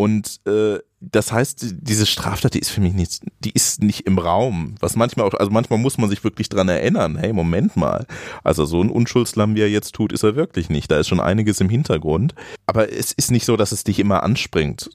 [0.00, 4.18] und äh, das heißt, diese Straftat, die ist für mich nicht, die ist nicht im
[4.18, 4.76] Raum.
[4.80, 7.18] Was manchmal auch, also manchmal muss man sich wirklich dran erinnern.
[7.18, 8.06] Hey, Moment mal.
[8.42, 10.90] Also so ein Unschuldslamm, wie er jetzt tut, ist er wirklich nicht.
[10.90, 12.34] Da ist schon einiges im Hintergrund.
[12.64, 14.88] Aber es ist nicht so, dass es dich immer anspringt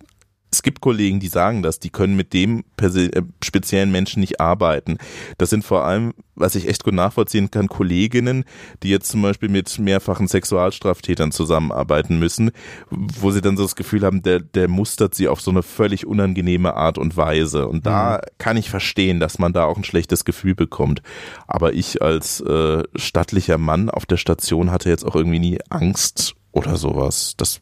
[0.56, 4.98] es gibt Kollegen, die sagen das, die können mit dem äh, speziellen Menschen nicht arbeiten.
[5.38, 8.46] Das sind vor allem, was ich echt gut nachvollziehen kann, Kolleginnen,
[8.82, 12.52] die jetzt zum Beispiel mit mehrfachen Sexualstraftätern zusammenarbeiten müssen,
[12.90, 16.08] wo sie dann so das Gefühl haben, der, der mustert sie auf so eine völlig
[16.08, 17.68] unangenehme Art und Weise.
[17.68, 18.38] Und da mhm.
[18.38, 21.02] kann ich verstehen, dass man da auch ein schlechtes Gefühl bekommt.
[21.48, 26.36] Aber ich als äh, stattlicher Mann auf der Station hatte jetzt auch irgendwie nie Angst
[26.54, 27.34] oder sowas.
[27.36, 27.60] Das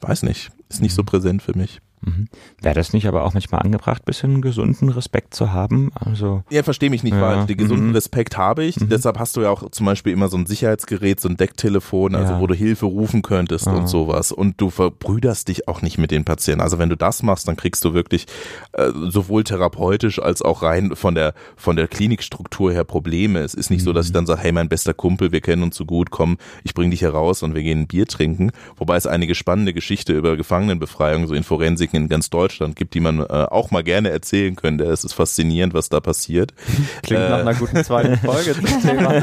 [0.00, 1.06] weiß nicht, ist nicht so mhm.
[1.06, 1.80] präsent für mich.
[2.00, 2.28] Mhm.
[2.60, 5.90] Wäre das nicht aber auch manchmal angebracht, bisschen gesunden Respekt zu haben?
[5.94, 7.20] Also ja, verstehe mich nicht ja.
[7.20, 7.46] falsch.
[7.46, 7.94] Den gesunden mhm.
[7.94, 8.80] Respekt habe ich.
[8.80, 8.88] Mhm.
[8.88, 12.34] Deshalb hast du ja auch zum Beispiel immer so ein Sicherheitsgerät, so ein Decktelefon, also
[12.34, 12.40] ja.
[12.40, 13.72] wo du Hilfe rufen könntest ja.
[13.72, 14.32] und sowas.
[14.32, 16.60] Und du verbrüderst dich auch nicht mit den Patienten.
[16.60, 18.26] Also wenn du das machst, dann kriegst du wirklich
[18.72, 23.40] äh, sowohl therapeutisch als auch rein von der von der Klinikstruktur her Probleme.
[23.40, 24.14] Es ist nicht so, dass ich mhm.
[24.14, 27.02] dann sage, hey, mein bester Kumpel, wir kennen uns so gut, komm, ich bring dich
[27.02, 28.50] heraus und wir gehen ein Bier trinken.
[28.76, 32.94] Wobei es einige spannende Geschichte über Gefangenenbefreiung so in Forensik Statistiken in ganz Deutschland gibt,
[32.94, 34.84] die man äh, auch mal gerne erzählen könnte.
[34.84, 36.54] Es ist faszinierend, was da passiert.
[37.02, 39.22] Klingt äh, nach einer guten zweiten Folge zum Thema.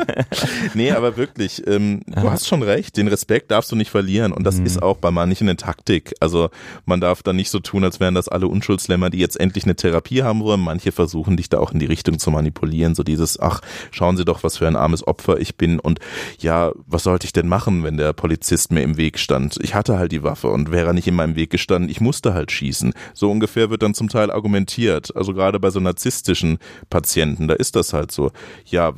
[0.74, 2.22] nee, aber wirklich, ähm, ja.
[2.22, 4.66] du hast schon recht, den Respekt darfst du nicht verlieren und das mhm.
[4.66, 6.14] ist auch bei manchen eine Taktik.
[6.20, 6.50] Also
[6.86, 9.76] man darf da nicht so tun, als wären das alle Unschuldslämmer, die jetzt endlich eine
[9.76, 10.62] Therapie haben wollen.
[10.62, 13.62] Manche versuchen dich da auch in die Richtung zu manipulieren, so dieses, ach,
[13.92, 16.00] schauen Sie doch, was für ein armes Opfer ich bin und
[16.40, 19.58] ja, was sollte ich denn machen, wenn der Polizist mir im Weg stand?
[19.62, 22.34] Ich hatte halt die Waffe und wäre er nicht in meinem Weg gestanden, ich musste
[22.34, 22.94] halt schießen.
[23.14, 25.16] So ungefähr wird dann zum Teil argumentiert.
[25.16, 26.58] Also gerade bei so narzisstischen
[26.90, 28.32] Patienten, da ist das halt so.
[28.66, 28.94] Ja,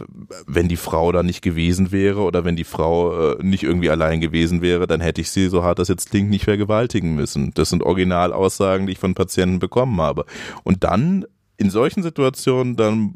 [0.45, 4.21] wenn die Frau da nicht gewesen wäre oder wenn die Frau äh, nicht irgendwie allein
[4.21, 7.51] gewesen wäre, dann hätte ich sie, so hart das jetzt klingt, nicht vergewaltigen müssen.
[7.53, 10.25] Das sind Originalaussagen, die ich von Patienten bekommen habe.
[10.63, 11.25] Und dann
[11.57, 13.15] in solchen Situationen, dann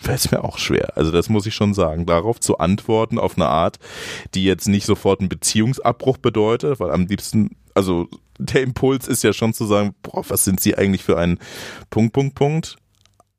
[0.00, 0.96] fällt es mir auch schwer.
[0.96, 3.78] Also das muss ich schon sagen, darauf zu antworten auf eine Art,
[4.34, 8.08] die jetzt nicht sofort einen Beziehungsabbruch bedeutet, weil am liebsten, also
[8.38, 11.38] der Impuls ist ja schon zu sagen, boah, was sind Sie eigentlich für ein
[11.90, 12.76] Punkt, Punkt, Punkt.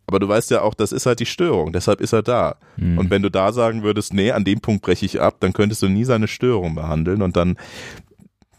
[0.07, 2.57] Aber du weißt ja auch, das ist halt die Störung, deshalb ist er da.
[2.77, 2.99] Mhm.
[2.99, 5.81] Und wenn du da sagen würdest, nee, an dem Punkt breche ich ab, dann könntest
[5.81, 7.57] du nie seine Störung behandeln und dann,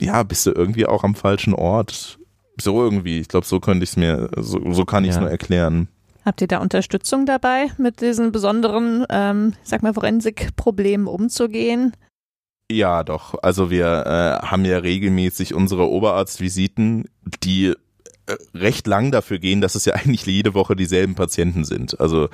[0.00, 2.18] ja, bist du irgendwie auch am falschen Ort.
[2.60, 5.22] So irgendwie, ich glaube, so könnte ich es mir, so, so kann ich es ja.
[5.22, 5.88] nur erklären.
[6.24, 11.92] Habt ihr da Unterstützung dabei, mit diesen besonderen, ähm, sag mal, Forensikproblemen umzugehen?
[12.70, 13.34] Ja, doch.
[13.42, 17.04] Also wir äh, haben ja regelmäßig unsere Oberarztvisiten,
[17.44, 17.74] die
[18.26, 22.00] äh, recht lang dafür gehen, dass es ja eigentlich jede Woche dieselben Patienten sind.
[22.00, 22.28] Also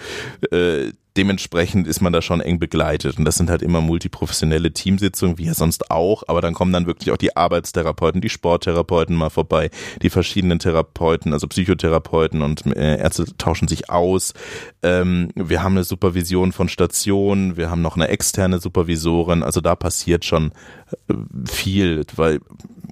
[0.50, 3.18] äh, dementsprechend ist man da schon eng begleitet.
[3.18, 6.22] Und das sind halt immer multiprofessionelle Teamsitzungen, wie ja sonst auch.
[6.26, 9.70] Aber dann kommen dann wirklich auch die Arbeitstherapeuten, die Sporttherapeuten mal vorbei,
[10.02, 14.34] die verschiedenen Therapeuten, also Psychotherapeuten und äh, Ärzte tauschen sich aus.
[14.82, 19.42] Ähm, wir haben eine Supervision von Stationen, wir haben noch eine externe Supervisorin.
[19.42, 20.52] Also da passiert schon
[21.08, 21.14] äh,
[21.46, 22.40] viel, weil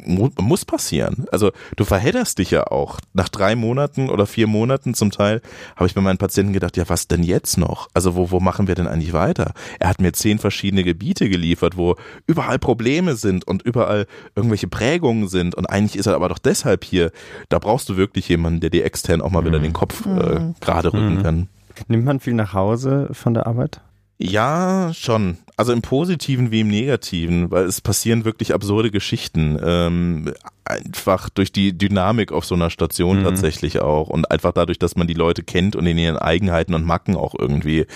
[0.06, 1.26] muss passieren.
[1.32, 3.00] Also du verhedderst dich ja auch.
[3.12, 5.40] Nach drei Monaten oder vier Monaten zum Teil
[5.76, 7.88] habe ich bei meinen Patienten gedacht, ja, was denn jetzt noch?
[7.94, 9.52] Also wo, wo machen wir denn eigentlich weiter?
[9.78, 11.96] Er hat mir zehn verschiedene Gebiete geliefert, wo
[12.26, 16.84] überall Probleme sind und überall irgendwelche Prägungen sind und eigentlich ist er aber doch deshalb
[16.84, 17.10] hier.
[17.48, 19.64] Da brauchst du wirklich jemanden, der dir extern auch mal wieder mhm.
[19.64, 20.54] den Kopf äh, mhm.
[20.60, 21.22] gerade rücken mhm.
[21.22, 21.48] kann.
[21.88, 23.80] Nimmt man viel nach Hause von der Arbeit?
[24.22, 25.38] Ja, schon.
[25.56, 29.58] Also im Positiven wie im Negativen, weil es passieren wirklich absurde Geschichten.
[29.62, 33.24] Ähm, einfach durch die Dynamik auf so einer Station mhm.
[33.24, 36.84] tatsächlich auch und einfach dadurch, dass man die Leute kennt und in ihren Eigenheiten und
[36.84, 37.86] Macken auch irgendwie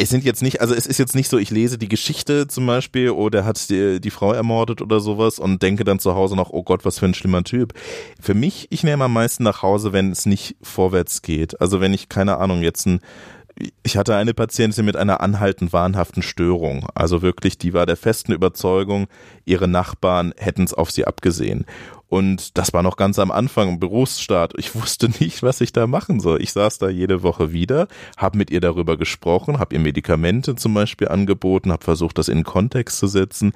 [0.00, 2.66] es sind jetzt nicht, also es ist jetzt nicht so, ich lese die Geschichte zum
[2.66, 6.36] Beispiel, oh, der hat die, die, Frau ermordet oder sowas und denke dann zu Hause
[6.36, 7.74] noch, oh Gott, was für ein schlimmer Typ.
[8.20, 11.60] Für mich, ich nehme am meisten nach Hause, wenn es nicht vorwärts geht.
[11.60, 13.00] Also wenn ich, keine Ahnung, jetzt ein
[13.82, 16.86] ich hatte eine Patientin mit einer anhaltend wahnhaften Störung.
[16.94, 19.08] Also wirklich, die war der festen Überzeugung,
[19.44, 21.64] ihre Nachbarn hätten es auf sie abgesehen.
[22.08, 24.54] Und das war noch ganz am Anfang im Berufsstart.
[24.56, 26.40] Ich wusste nicht, was ich da machen soll.
[26.42, 27.86] Ich saß da jede Woche wieder,
[28.16, 32.44] habe mit ihr darüber gesprochen, habe ihr Medikamente zum Beispiel angeboten, habe versucht, das in
[32.44, 33.52] Kontext zu setzen.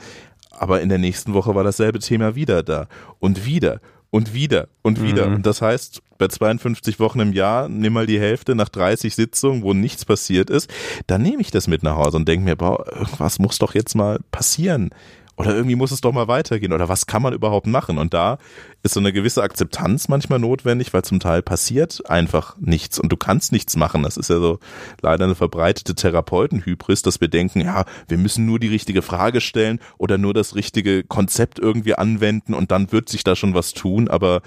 [0.50, 2.88] Aber in der nächsten Woche war dasselbe Thema wieder da.
[3.20, 3.80] Und wieder
[4.10, 5.28] und wieder und wieder.
[5.28, 5.36] Mhm.
[5.36, 9.64] Und das heißt, bei 52 Wochen im Jahr, nimm mal die Hälfte nach 30 Sitzungen,
[9.64, 10.70] wo nichts passiert ist,
[11.08, 13.96] dann nehme ich das mit nach Hause und denke mir, boah, irgendwas muss doch jetzt
[13.96, 14.90] mal passieren.
[15.36, 16.72] Oder irgendwie muss es doch mal weitergehen.
[16.72, 17.96] Oder was kann man überhaupt machen?
[17.96, 18.38] Und da
[18.82, 23.16] ist so eine gewisse Akzeptanz manchmal notwendig, weil zum Teil passiert einfach nichts und du
[23.16, 24.02] kannst nichts machen.
[24.02, 24.58] Das ist ja so
[25.00, 29.80] leider eine verbreitete Therapeutenhybris, dass wir denken, ja, wir müssen nur die richtige Frage stellen
[29.96, 34.08] oder nur das richtige Konzept irgendwie anwenden und dann wird sich da schon was tun.
[34.08, 34.42] Aber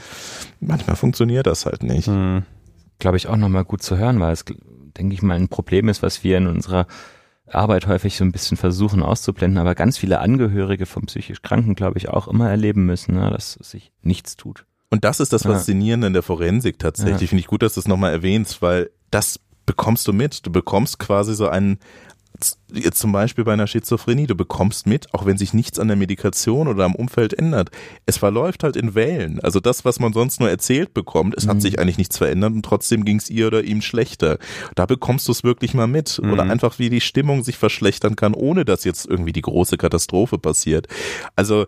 [0.59, 2.07] manchmal funktioniert das halt nicht.
[2.07, 2.43] Hm.
[2.99, 4.45] Glaube ich auch nochmal gut zu hören, weil es,
[4.97, 6.87] denke ich mal, ein Problem ist, was wir in unserer
[7.47, 11.97] Arbeit häufig so ein bisschen versuchen auszublenden, aber ganz viele Angehörige von psychisch Kranken, glaube
[11.97, 14.65] ich, auch immer erleben müssen, ne, dass sich nichts tut.
[14.89, 16.07] Und das ist das Faszinierende ja.
[16.07, 17.21] in der Forensik tatsächlich.
[17.21, 17.27] Ja.
[17.27, 20.45] Finde ich gut, dass du es nochmal erwähnst, weil das bekommst du mit.
[20.45, 21.79] Du bekommst quasi so einen,
[22.73, 25.97] jetzt zum Beispiel bei einer Schizophrenie, du bekommst mit, auch wenn sich nichts an der
[25.97, 27.71] Medikation oder am Umfeld ändert.
[28.05, 29.39] Es verläuft halt in Wellen.
[29.39, 31.49] Also das, was man sonst nur erzählt bekommt, es mhm.
[31.49, 34.37] hat sich eigentlich nichts verändert und trotzdem ging es ihr oder ihm schlechter.
[34.75, 36.19] Da bekommst du es wirklich mal mit.
[36.21, 36.33] Mhm.
[36.33, 40.37] Oder einfach, wie die Stimmung sich verschlechtern kann, ohne dass jetzt irgendwie die große Katastrophe
[40.37, 40.87] passiert.
[41.35, 41.65] Also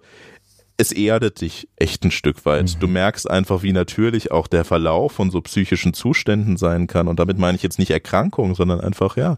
[0.77, 2.75] es erdet dich echt ein Stück weit.
[2.75, 2.79] Mhm.
[2.79, 7.07] Du merkst einfach, wie natürlich auch der Verlauf von so psychischen Zuständen sein kann.
[7.07, 9.37] Und damit meine ich jetzt nicht Erkrankung, sondern einfach, ja,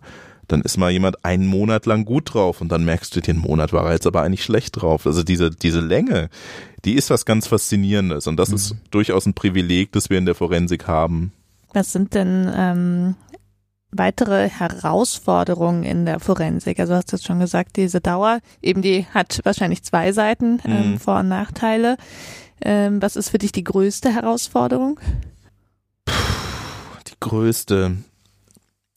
[0.49, 3.71] dann ist mal jemand einen Monat lang gut drauf und dann merkst du, den Monat
[3.71, 5.05] war er jetzt aber eigentlich schlecht drauf.
[5.05, 6.29] Also diese, diese Länge,
[6.85, 8.55] die ist was ganz Faszinierendes und das mhm.
[8.55, 11.31] ist durchaus ein Privileg, das wir in der Forensik haben.
[11.71, 13.15] Was sind denn ähm,
[13.91, 16.79] weitere Herausforderungen in der Forensik?
[16.79, 20.91] Also du hast jetzt schon gesagt, diese Dauer, eben die hat wahrscheinlich zwei Seiten, ähm,
[20.91, 20.99] mhm.
[20.99, 21.97] Vor- und Nachteile.
[22.61, 24.99] Ähm, was ist für dich die größte Herausforderung?
[26.07, 27.97] Die größte.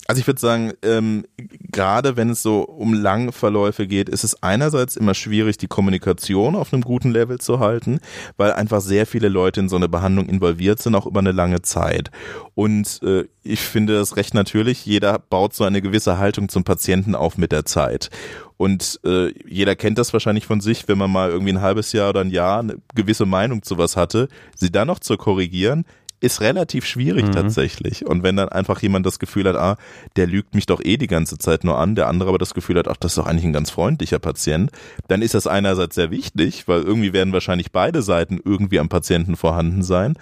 [0.09, 1.25] Also ich würde sagen, ähm,
[1.71, 6.57] gerade wenn es so um lange Verläufe geht, ist es einerseits immer schwierig, die Kommunikation
[6.57, 8.01] auf einem guten Level zu halten,
[8.37, 11.63] weil einfach sehr viele Leute in so eine Behandlung involviert sind, auch über eine lange
[11.63, 12.11] Zeit.
[12.55, 17.15] Und äh, ich finde das recht natürlich, jeder baut so eine gewisse Haltung zum Patienten
[17.15, 18.11] auf mit der Zeit.
[18.57, 22.11] Und äh, jeder kennt das wahrscheinlich von sich, wenn man mal irgendwie ein halbes Jahr
[22.11, 25.85] oder ein Jahr eine gewisse Meinung zu was hatte, sie dann noch zu korrigieren,
[26.23, 27.33] ist relativ schwierig mhm.
[27.33, 28.07] tatsächlich.
[28.07, 29.77] Und wenn dann einfach jemand das Gefühl hat, ah,
[30.17, 32.79] der lügt mich doch eh die ganze Zeit nur an, der andere aber das Gefühl
[32.79, 34.71] hat, ach, das ist doch eigentlich ein ganz freundlicher Patient,
[35.09, 39.35] dann ist das einerseits sehr wichtig, weil irgendwie werden wahrscheinlich beide Seiten irgendwie am Patienten
[39.37, 40.15] vorhanden sein.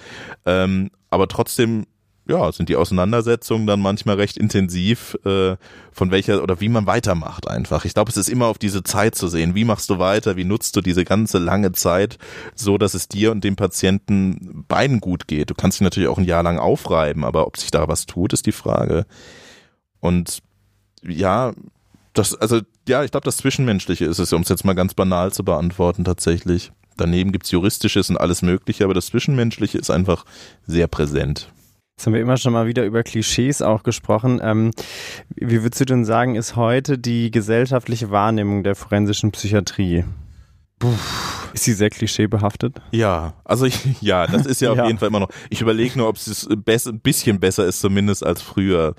[0.47, 1.85] Ähm, aber trotzdem
[2.31, 5.57] ja, sind die Auseinandersetzungen dann manchmal recht intensiv, äh,
[5.93, 7.85] von welcher oder wie man weitermacht einfach.
[7.85, 9.55] Ich glaube, es ist immer auf diese Zeit zu sehen.
[9.55, 10.37] Wie machst du weiter?
[10.37, 12.19] Wie nutzt du diese ganze lange Zeit,
[12.55, 15.51] so dass es dir und dem Patienten beiden gut geht?
[15.51, 18.33] Du kannst dich natürlich auch ein Jahr lang aufreiben, aber ob sich da was tut,
[18.33, 19.07] ist die Frage.
[19.99, 20.39] Und
[21.03, 21.53] ja,
[22.15, 25.33] das, also ja, ich glaube, das Zwischenmenschliche ist es, um es jetzt mal ganz banal
[25.33, 26.73] zu beantworten, tatsächlich.
[26.97, 30.25] Daneben gibt's Juristisches und alles Mögliche, aber das Zwischenmenschliche ist einfach
[30.67, 31.51] sehr präsent.
[32.01, 34.41] Jetzt haben wir immer schon mal wieder über Klischees auch gesprochen.
[34.43, 34.71] Ähm,
[35.37, 40.05] wie würdest du denn sagen, ist heute die gesellschaftliche Wahrnehmung der forensischen Psychiatrie?
[40.79, 40.95] Puh.
[41.53, 42.81] Ist sie sehr klischeebehaftet?
[42.91, 44.87] Ja, also ich, ja, das ist ja auf ja.
[44.87, 45.29] jeden Fall immer noch.
[45.51, 46.63] Ich überlege nur, ob es ein
[47.03, 48.95] bisschen besser ist, zumindest als früher.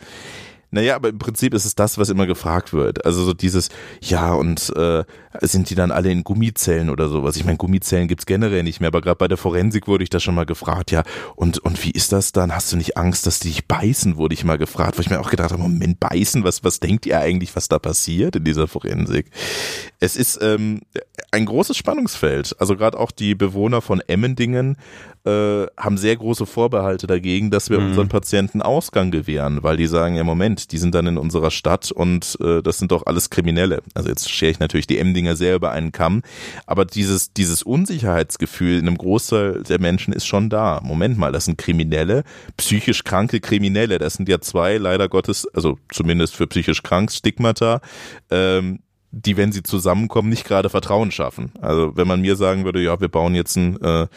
[0.71, 3.05] Naja, aber im Prinzip ist es das, was immer gefragt wird.
[3.05, 3.69] Also so dieses,
[4.01, 5.03] ja, und äh,
[5.41, 7.35] sind die dann alle in Gummizellen oder sowas?
[7.35, 10.19] Ich meine, Gummizellen gibt's generell nicht mehr, aber gerade bei der Forensik wurde ich da
[10.19, 11.03] schon mal gefragt, ja,
[11.35, 12.55] und, und wie ist das dann?
[12.55, 15.19] Hast du nicht Angst, dass die dich beißen, wurde ich mal gefragt, wo ich mir
[15.19, 18.67] auch gedacht habe, Moment, beißen, was, was denkt ihr eigentlich, was da passiert in dieser
[18.67, 19.27] Forensik?
[19.99, 20.81] Es ist ähm,
[21.31, 22.55] ein großes Spannungsfeld.
[22.59, 24.77] Also gerade auch die Bewohner von Emmendingen
[25.25, 27.87] äh, haben sehr große Vorbehalte dagegen, dass wir mhm.
[27.87, 31.91] unseren Patienten Ausgang gewähren, weil die sagen, ja Moment, die sind dann in unserer Stadt
[31.91, 33.81] und äh, das sind doch alles Kriminelle.
[33.93, 36.23] Also jetzt schere ich natürlich die Emdinger sehr über einen Kamm,
[36.65, 40.81] aber dieses, dieses Unsicherheitsgefühl in einem Großteil der Menschen ist schon da.
[40.83, 42.23] Moment mal, das sind Kriminelle,
[42.57, 47.81] psychisch kranke Kriminelle, das sind ja zwei, leider Gottes, also zumindest für psychisch krank Stigmata,
[48.29, 48.79] ähm,
[49.11, 51.51] die, wenn sie zusammenkommen, nicht gerade Vertrauen schaffen.
[51.61, 54.07] Also wenn man mir sagen würde, ja, wir bauen jetzt ein, äh,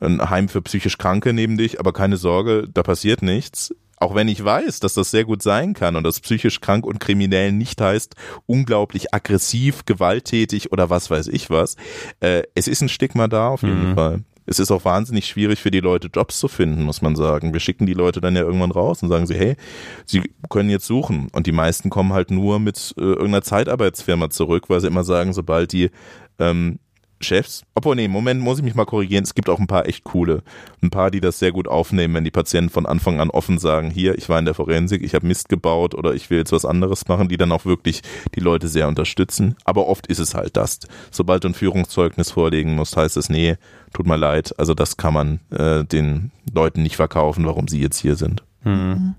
[0.00, 3.74] ein Heim für psychisch Kranke neben dich, aber keine Sorge, da passiert nichts.
[3.96, 6.98] Auch wenn ich weiß, dass das sehr gut sein kann und dass psychisch krank und
[6.98, 11.76] kriminell nicht heißt, unglaublich aggressiv, gewalttätig oder was weiß ich was.
[12.18, 13.94] Äh, es ist ein Stigma da auf jeden mhm.
[13.94, 17.52] Fall es ist auch wahnsinnig schwierig für die Leute, Jobs zu finden, muss man sagen.
[17.52, 19.56] Wir schicken die Leute dann ja irgendwann raus und sagen sie, hey,
[20.04, 21.28] sie können jetzt suchen.
[21.32, 25.32] Und die meisten kommen halt nur mit äh, irgendeiner Zeitarbeitsfirma zurück, weil sie immer sagen,
[25.32, 25.90] sobald die
[26.38, 26.78] ähm,
[27.22, 27.64] Chefs.
[27.74, 29.24] Obwohl, nee, Moment, muss ich mich mal korrigieren.
[29.24, 30.42] Es gibt auch ein paar echt coole.
[30.82, 33.90] Ein paar, die das sehr gut aufnehmen, wenn die Patienten von Anfang an offen sagen,
[33.90, 36.64] hier, ich war in der Forensik, ich habe Mist gebaut oder ich will jetzt was
[36.64, 38.02] anderes machen, die dann auch wirklich
[38.34, 39.56] die Leute sehr unterstützen.
[39.64, 40.80] Aber oft ist es halt das.
[41.10, 43.56] Sobald du ein Führungszeugnis vorlegen musst, heißt es, nee,
[43.92, 44.54] tut mir leid.
[44.58, 48.42] Also das kann man äh, den Leuten nicht verkaufen, warum sie jetzt hier sind.
[48.64, 49.14] Mhm.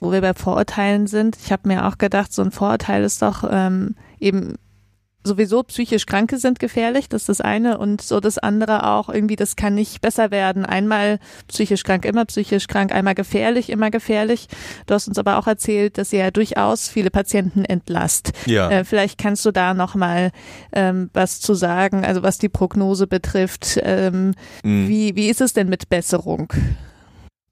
[0.00, 3.44] Wo wir bei Vorurteilen sind, ich habe mir auch gedacht, so ein Vorurteil ist doch
[3.50, 4.56] ähm, eben
[5.26, 9.36] sowieso psychisch Kranke sind gefährlich, das ist das eine und so das andere auch irgendwie,
[9.36, 10.64] das kann nicht besser werden.
[10.64, 11.18] Einmal
[11.48, 14.46] psychisch krank, immer psychisch krank, einmal gefährlich, immer gefährlich.
[14.86, 18.32] Du hast uns aber auch erzählt, dass ihr ja durchaus viele Patienten entlasst.
[18.46, 18.70] Ja.
[18.70, 20.30] Äh, vielleicht kannst du da nochmal
[20.72, 23.78] ähm, was zu sagen, also was die Prognose betrifft.
[23.82, 24.88] Ähm, Mhm.
[24.88, 26.52] wie, wie ist es denn mit Besserung?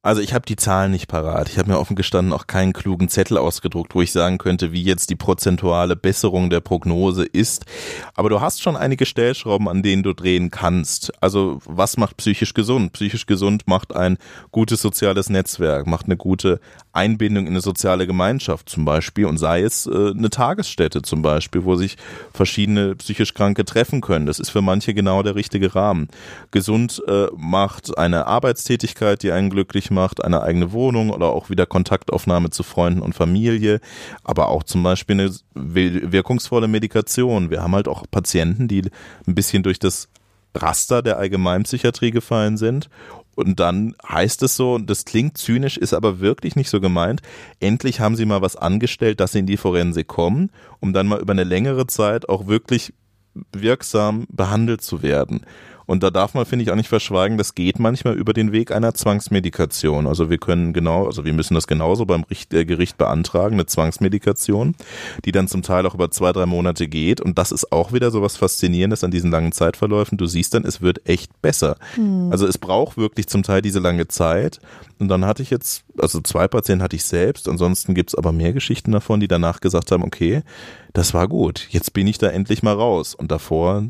[0.04, 1.48] Also ich habe die Zahlen nicht parat.
[1.48, 4.82] Ich habe mir offen gestanden auch keinen klugen Zettel ausgedruckt, wo ich sagen könnte, wie
[4.82, 7.64] jetzt die prozentuale Besserung der Prognose ist.
[8.12, 11.10] Aber du hast schon einige Stellschrauben, an denen du drehen kannst.
[11.22, 12.92] Also was macht psychisch gesund?
[12.92, 14.18] Psychisch gesund macht ein
[14.52, 16.60] gutes soziales Netzwerk, macht eine gute
[16.94, 21.64] Einbindung in eine soziale Gemeinschaft zum Beispiel und sei es äh, eine Tagesstätte zum Beispiel,
[21.64, 21.96] wo sich
[22.32, 24.26] verschiedene psychisch Kranke treffen können.
[24.26, 26.08] Das ist für manche genau der richtige Rahmen.
[26.50, 31.66] Gesund äh, macht eine Arbeitstätigkeit, die einen glücklich macht, eine eigene Wohnung oder auch wieder
[31.66, 33.80] Kontaktaufnahme zu Freunden und Familie,
[34.22, 37.50] aber auch zum Beispiel eine wir- wirkungsvolle Medikation.
[37.50, 38.82] Wir haben halt auch Patienten, die
[39.26, 40.08] ein bisschen durch das
[40.56, 42.88] Raster der Allgemeinpsychiatrie gefallen sind.
[43.34, 47.22] Und dann heißt es so, und das klingt zynisch, ist aber wirklich nicht so gemeint,
[47.60, 51.20] endlich haben sie mal was angestellt, dass sie in die Forensik kommen, um dann mal
[51.20, 52.92] über eine längere Zeit auch wirklich
[53.52, 55.44] wirksam behandelt zu werden.
[55.86, 58.70] Und da darf man, finde ich, auch nicht verschweigen, das geht manchmal über den Weg
[58.70, 60.06] einer Zwangsmedikation.
[60.06, 64.74] Also wir können genau, also wir müssen das genauso beim äh, Gericht beantragen, eine Zwangsmedikation,
[65.24, 67.20] die dann zum Teil auch über zwei, drei Monate geht.
[67.20, 70.18] Und das ist auch wieder so was Faszinierendes an diesen langen Zeitverläufen.
[70.18, 71.76] Du siehst dann, es wird echt besser.
[72.30, 74.60] Also es braucht wirklich zum Teil diese lange Zeit.
[74.98, 78.52] Und dann hatte ich jetzt, also zwei Patienten hatte ich selbst, ansonsten gibt's aber mehr
[78.52, 80.42] Geschichten davon, die danach gesagt haben, okay,
[80.92, 83.14] das war gut, jetzt bin ich da endlich mal raus.
[83.14, 83.88] Und davor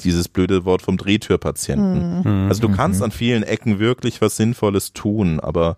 [0.00, 2.20] dieses blöde Wort vom Drehtürpatienten.
[2.20, 2.48] Mhm.
[2.48, 5.76] Also du kannst an vielen Ecken wirklich was Sinnvolles tun, aber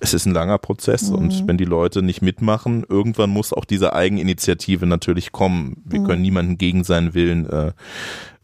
[0.00, 3.94] es ist ein langer Prozess und wenn die Leute nicht mitmachen, irgendwann muss auch diese
[3.94, 5.82] Eigeninitiative natürlich kommen.
[5.84, 7.72] Wir können niemanden gegen seinen Willen äh,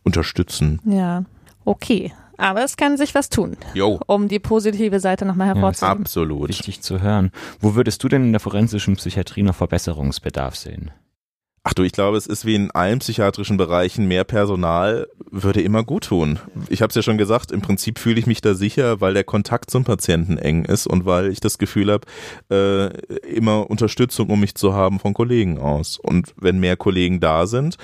[0.02, 0.80] unterstützen.
[0.84, 1.24] Ja,
[1.64, 2.12] okay.
[2.36, 6.00] Aber es kann sich was tun, Jo, um die positive Seite nochmal hervorzuheben.
[6.00, 6.48] absolut.
[6.48, 7.30] Wichtig zu hören.
[7.60, 10.90] Wo würdest du denn in der forensischen Psychiatrie noch Verbesserungsbedarf sehen?
[11.66, 15.82] Ach du, ich glaube, es ist wie in allen psychiatrischen Bereichen, mehr Personal würde immer
[15.82, 16.38] gut tun.
[16.68, 19.24] Ich habe es ja schon gesagt, im Prinzip fühle ich mich da sicher, weil der
[19.24, 22.06] Kontakt zum Patienten eng ist und weil ich das Gefühl habe,
[22.50, 22.88] äh,
[23.26, 25.96] immer Unterstützung um mich zu haben von Kollegen aus.
[25.96, 27.78] Und wenn mehr Kollegen da sind,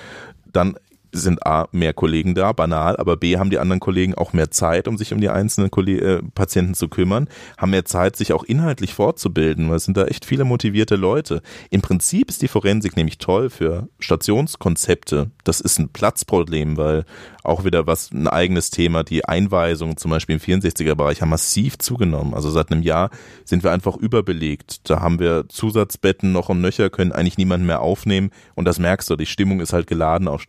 [0.52, 0.76] dann
[1.12, 4.88] sind A, mehr Kollegen da, banal, aber B, haben die anderen Kollegen auch mehr Zeit,
[4.88, 8.44] um sich um die einzelnen Kolle äh, Patienten zu kümmern, haben mehr Zeit, sich auch
[8.44, 11.42] inhaltlich fortzubilden, weil es sind da echt viele motivierte Leute.
[11.70, 15.30] Im Prinzip ist die Forensik nämlich toll für Stationskonzepte.
[15.44, 17.04] Das ist ein Platzproblem, weil
[17.42, 22.34] auch wieder was ein eigenes Thema, die Einweisungen zum Beispiel im 64er-Bereich haben massiv zugenommen.
[22.34, 23.10] Also seit einem Jahr
[23.44, 24.88] sind wir einfach überbelegt.
[24.90, 29.08] Da haben wir Zusatzbetten noch und nöcher, können eigentlich niemanden mehr aufnehmen und das merkst
[29.10, 30.42] du, die Stimmung ist halt geladen auf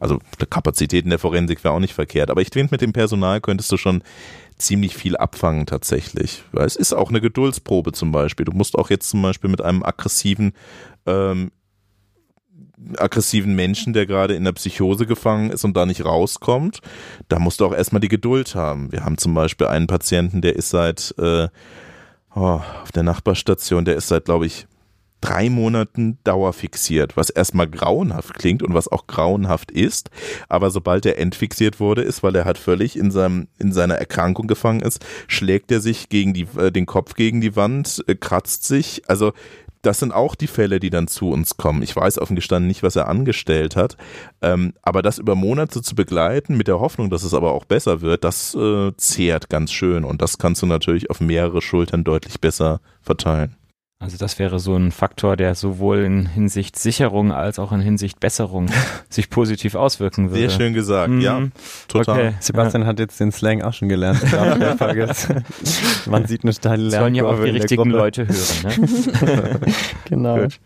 [0.00, 0.18] Also
[0.50, 2.30] Kapazitäten der Forensik wäre auch nicht verkehrt.
[2.30, 4.02] Aber ich finde, mit dem Personal könntest du schon
[4.56, 6.42] ziemlich viel abfangen tatsächlich.
[6.52, 8.44] Weil es ist auch eine Geduldsprobe zum Beispiel.
[8.44, 10.52] Du musst auch jetzt zum Beispiel mit einem aggressiven
[11.06, 11.50] ähm,
[12.96, 16.80] aggressiven Menschen, der gerade in der Psychose gefangen ist und da nicht rauskommt,
[17.28, 18.92] da musst du auch erstmal die Geduld haben.
[18.92, 21.48] Wir haben zum Beispiel einen Patienten, der ist seit äh,
[22.34, 24.66] oh, auf der Nachbarstation, der ist seit, glaube ich,
[25.20, 30.10] drei Monaten dauerfixiert, was erstmal grauenhaft klingt und was auch grauenhaft ist.
[30.48, 34.46] Aber sobald er entfixiert wurde, ist, weil er halt völlig in seinem in seiner Erkrankung
[34.46, 38.64] gefangen ist, schlägt er sich gegen die äh, den Kopf gegen die Wand, äh, kratzt
[38.64, 39.02] sich.
[39.08, 39.32] Also
[39.82, 41.82] das sind auch die Fälle, die dann zu uns kommen.
[41.82, 43.96] Ich weiß offen gestanden nicht, was er angestellt hat,
[44.42, 48.00] ähm, aber das über Monate zu begleiten, mit der Hoffnung, dass es aber auch besser
[48.00, 52.40] wird, das äh, zehrt ganz schön und das kannst du natürlich auf mehrere Schultern deutlich
[52.40, 53.57] besser verteilen.
[54.00, 58.20] Also das wäre so ein Faktor, der sowohl in Hinsicht Sicherung als auch in Hinsicht
[58.20, 58.66] Besserung
[59.10, 60.48] sich positiv auswirken würde.
[60.48, 61.20] Sehr schön gesagt, Mhm.
[61.20, 61.42] ja,
[61.88, 62.14] total.
[62.28, 62.34] Okay.
[62.38, 64.20] Sebastian hat jetzt den Slang auch schon gelernt.
[66.06, 67.96] Man sieht eine steile Sollen ja auch Lernkurve die richtigen Gruppe.
[67.96, 68.78] Leute hören.
[68.80, 69.58] Ne?
[70.08, 70.36] Genau.
[70.42, 70.60] Gut.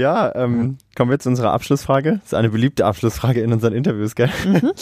[0.00, 2.12] Ja, ähm, kommen wir zu unserer Abschlussfrage.
[2.12, 4.30] Das ist eine beliebte Abschlussfrage in unseren Interviews, gell?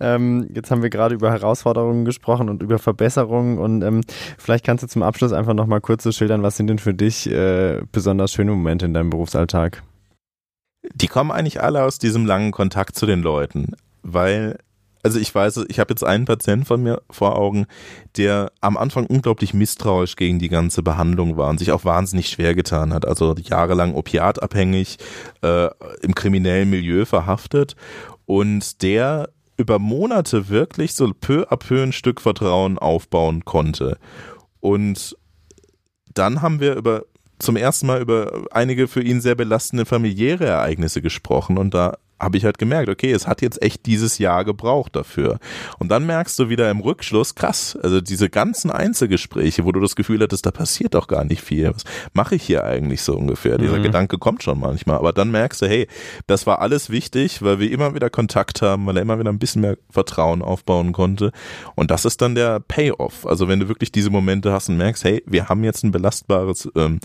[0.00, 4.00] ähm, jetzt haben wir gerade über Herausforderungen gesprochen und über Verbesserungen und ähm,
[4.38, 7.30] vielleicht kannst du zum Abschluss einfach nochmal kurz so schildern, was sind denn für dich
[7.30, 9.84] äh, besonders schöne Momente in deinem Berufsalltag?
[10.94, 14.58] Die kommen eigentlich alle aus diesem langen Kontakt zu den Leuten, weil
[15.06, 17.66] also ich weiß, ich habe jetzt einen Patienten von mir vor Augen,
[18.16, 22.56] der am Anfang unglaublich misstrauisch gegen die ganze Behandlung war und sich auch wahnsinnig schwer
[22.56, 23.06] getan hat.
[23.06, 24.98] Also jahrelang opiatabhängig,
[25.42, 25.68] äh,
[26.02, 27.76] im kriminellen Milieu verhaftet
[28.24, 33.98] und der über Monate wirklich so peu à peu ein Stück Vertrauen aufbauen konnte.
[34.58, 35.16] Und
[36.14, 37.04] dann haben wir über
[37.38, 42.38] zum ersten Mal über einige für ihn sehr belastende familiäre Ereignisse gesprochen und da habe
[42.38, 45.38] ich halt gemerkt, okay, es hat jetzt echt dieses Jahr gebraucht dafür.
[45.78, 49.96] Und dann merkst du wieder im Rückschluss, krass, also diese ganzen Einzelgespräche, wo du das
[49.96, 51.72] Gefühl hattest, da passiert doch gar nicht viel.
[51.74, 53.58] Was mache ich hier eigentlich so ungefähr?
[53.58, 53.82] Dieser Mhm.
[53.82, 54.96] Gedanke kommt schon manchmal.
[54.98, 55.86] Aber dann merkst du, hey,
[56.26, 59.38] das war alles wichtig, weil wir immer wieder Kontakt haben, weil er immer wieder ein
[59.38, 61.32] bisschen mehr Vertrauen aufbauen konnte.
[61.74, 63.26] Und das ist dann der Payoff.
[63.26, 66.68] Also wenn du wirklich diese Momente hast und merkst, hey, wir haben jetzt ein belastbares
[66.76, 67.00] ähm,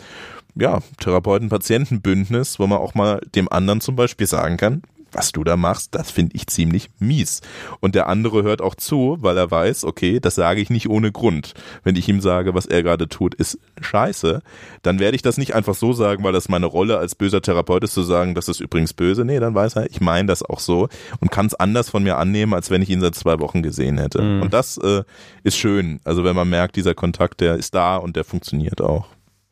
[0.55, 4.81] ja, Therapeuten-Patienten-Bündnis, wo man auch mal dem anderen zum Beispiel sagen kann,
[5.11, 7.41] was du da machst, das finde ich ziemlich mies.
[7.79, 11.11] Und der andere hört auch zu, weil er weiß, okay, das sage ich nicht ohne
[11.11, 11.53] Grund.
[11.83, 14.41] Wenn ich ihm sage, was er gerade tut, ist scheiße,
[14.81, 17.83] dann werde ich das nicht einfach so sagen, weil das meine Rolle als böser Therapeut
[17.83, 19.25] ist, zu sagen, das ist übrigens böse.
[19.25, 20.87] Nee, dann weiß er, ich meine das auch so
[21.19, 23.97] und kann es anders von mir annehmen, als wenn ich ihn seit zwei Wochen gesehen
[23.97, 24.21] hätte.
[24.21, 24.43] Mhm.
[24.43, 25.03] Und das äh,
[25.43, 25.99] ist schön.
[26.03, 29.07] Also wenn man merkt, dieser Kontakt, der ist da und der funktioniert auch.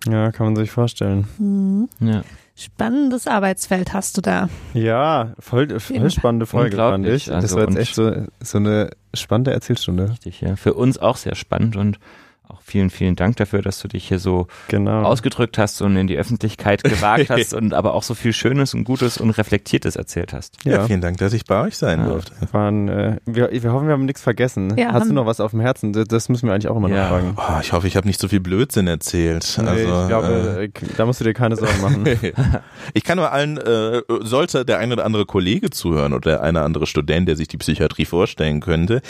[0.07, 1.27] Ja, kann man sich vorstellen.
[1.37, 1.89] Hm.
[1.99, 2.23] Ja.
[2.55, 4.49] Spannendes Arbeitsfeld hast du da.
[4.73, 7.25] Ja, voll, voll spannende Folge, fand ich.
[7.25, 10.09] Das also war jetzt echt so, so eine spannende Erzählstunde.
[10.09, 10.55] Richtig, ja.
[10.57, 11.99] Für uns auch sehr spannend und
[12.49, 15.03] auch vielen, vielen Dank dafür, dass du dich hier so Genau.
[15.03, 18.83] ausgedrückt hast und in die Öffentlichkeit gewagt hast und aber auch so viel Schönes und
[18.83, 20.63] Gutes und Reflektiertes erzählt hast.
[20.65, 20.85] Ja, Ja.
[20.85, 22.07] vielen Dank, dass ich bei euch sein Ja.
[22.07, 22.33] durfte.
[22.51, 24.75] Waren, äh, wir, wir hoffen, wir haben nichts vergessen.
[24.77, 25.93] Ja, Hast du noch was auf dem Herzen?
[25.93, 27.03] Das- Das müssen wir eigentlich auch immer Ja.
[27.03, 27.33] noch fragen.
[27.37, 29.57] Oh, ich hoffe, ich habe nicht so viel Blödsinn erzählt.
[29.61, 30.27] Nee, also, ich glaube,
[30.63, 32.03] äh, da musst du dir keine Sorgen machen.
[32.93, 36.57] Ich kann nur allen, äh, sollte der eine oder andere Kollege zuhören oder der eine
[36.59, 39.01] oder andere Student, der sich die Psychiatrie vorstellen könnte,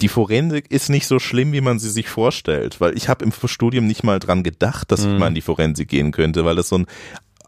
[0.00, 3.32] die Forensik ist nicht so schlimm, wie man sie sich vorstellt, weil ich habe im
[3.32, 5.18] Studium nicht mal dran gedacht, dass ich Mhm.
[5.18, 6.86] mal in die Forensik gehen könnte, weil es so ein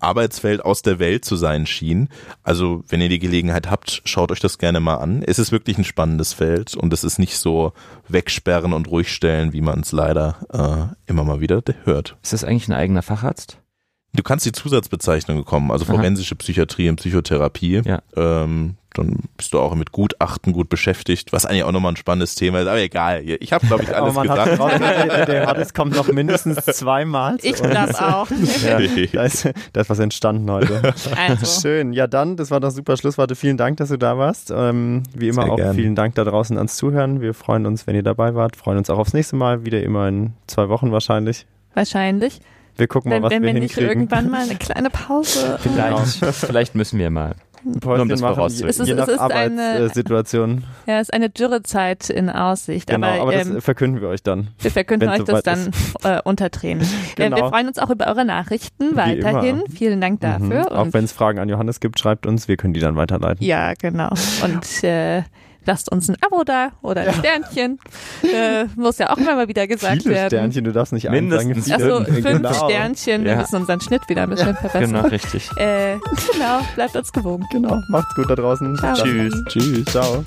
[0.01, 2.09] Arbeitsfeld aus der Welt zu sein schien.
[2.45, 5.23] Also, wenn ihr die Gelegenheit habt, schaut euch das gerne mal an.
[5.27, 7.73] Es ist wirklich ein spannendes Feld und es ist nicht so
[8.07, 12.17] wegsperren und ruhig stellen, wie man es leider äh, immer mal wieder hört.
[12.23, 13.59] Ist das eigentlich ein eigener Facharzt?
[14.15, 15.95] Du kannst die Zusatzbezeichnung bekommen, also Aha.
[15.95, 17.83] forensische Psychiatrie und Psychotherapie.
[17.85, 18.01] Ja.
[18.17, 22.35] Ähm, dann bist du auch mit Gutachten gut beschäftigt, was eigentlich auch nochmal ein spannendes
[22.35, 22.67] Thema ist.
[22.67, 24.59] Aber egal, ich habe, glaube ich, alles hat gesagt.
[24.59, 27.37] rausgekriegt, der, der Hannes kommt noch mindestens zweimal.
[27.43, 28.29] Ich das auch.
[28.63, 28.81] Ja,
[29.13, 30.95] da, ist, da ist was entstanden heute.
[31.17, 31.93] Also, Schön.
[31.93, 33.37] Ja, dann, das war doch super Schlussworte.
[33.37, 34.51] Vielen Dank, dass du da warst.
[34.55, 35.75] Ähm, wie immer Sehr auch gerne.
[35.75, 37.21] vielen Dank da draußen ans Zuhören.
[37.21, 38.57] Wir freuen uns, wenn ihr dabei wart.
[38.57, 39.65] Freuen uns auch aufs nächste Mal.
[39.65, 41.47] Wieder immer in zwei Wochen wahrscheinlich.
[41.75, 42.41] wahrscheinlich.
[42.79, 44.03] Wir gucken mal, Wenn, was wenn wir wir nicht hinkriegen.
[44.09, 45.59] irgendwann mal eine kleine Pause.
[45.63, 47.35] Vielleicht, vielleicht müssen wir mal.
[47.65, 48.67] Ein Nur um das Päuschen machen, je.
[48.69, 50.65] Es ist- je nach es ist eine- Arbeitssituation.
[50.87, 52.89] Ja, ist eine Dürrezeit in Aussicht.
[52.89, 54.49] Genau, aber, aber das ähm, verkünden wir euch dann.
[54.61, 55.71] wir verkünden euch das dann
[56.05, 56.83] äh, unter Tränen.
[57.17, 57.49] Äh, wir Genau.
[57.51, 59.65] freuen uns auch über eure Nachrichten weiterhin.
[59.75, 60.71] Vielen Dank dafür.
[60.71, 60.77] Mhm.
[60.77, 62.47] Auch wenn es Fragen an Johannes gibt, schreibt uns.
[62.47, 63.45] Wir können die dann weiterleiten.
[63.45, 64.11] Ja, genau.
[64.45, 65.23] Und äh,
[65.69, 67.79] lasst uns ein Abo da oder ein Sternchen.
[68.23, 70.31] Äh, muss ja auch immer mal wieder gesagt Viele werden.
[70.31, 71.83] Sternchen, du darfst nicht Mindestens sagen.
[71.83, 72.27] Achso, Fünf.
[72.27, 72.53] fünf Genau.
[72.55, 73.25] Sternchen.
[73.25, 73.37] Wir Ja.
[73.39, 74.93] müssen unseren Schnitt wieder ein bisschen verbessern.
[74.93, 75.49] Genau, richtig.
[75.59, 75.99] Äh,
[76.33, 77.45] genau, bleibt uns gewogen.
[77.53, 78.77] Genau, macht's gut da draußen.
[78.79, 78.95] Ciao.
[78.95, 79.35] Tschüss.
[79.49, 79.85] Tschüss.
[79.87, 80.25] Ciao.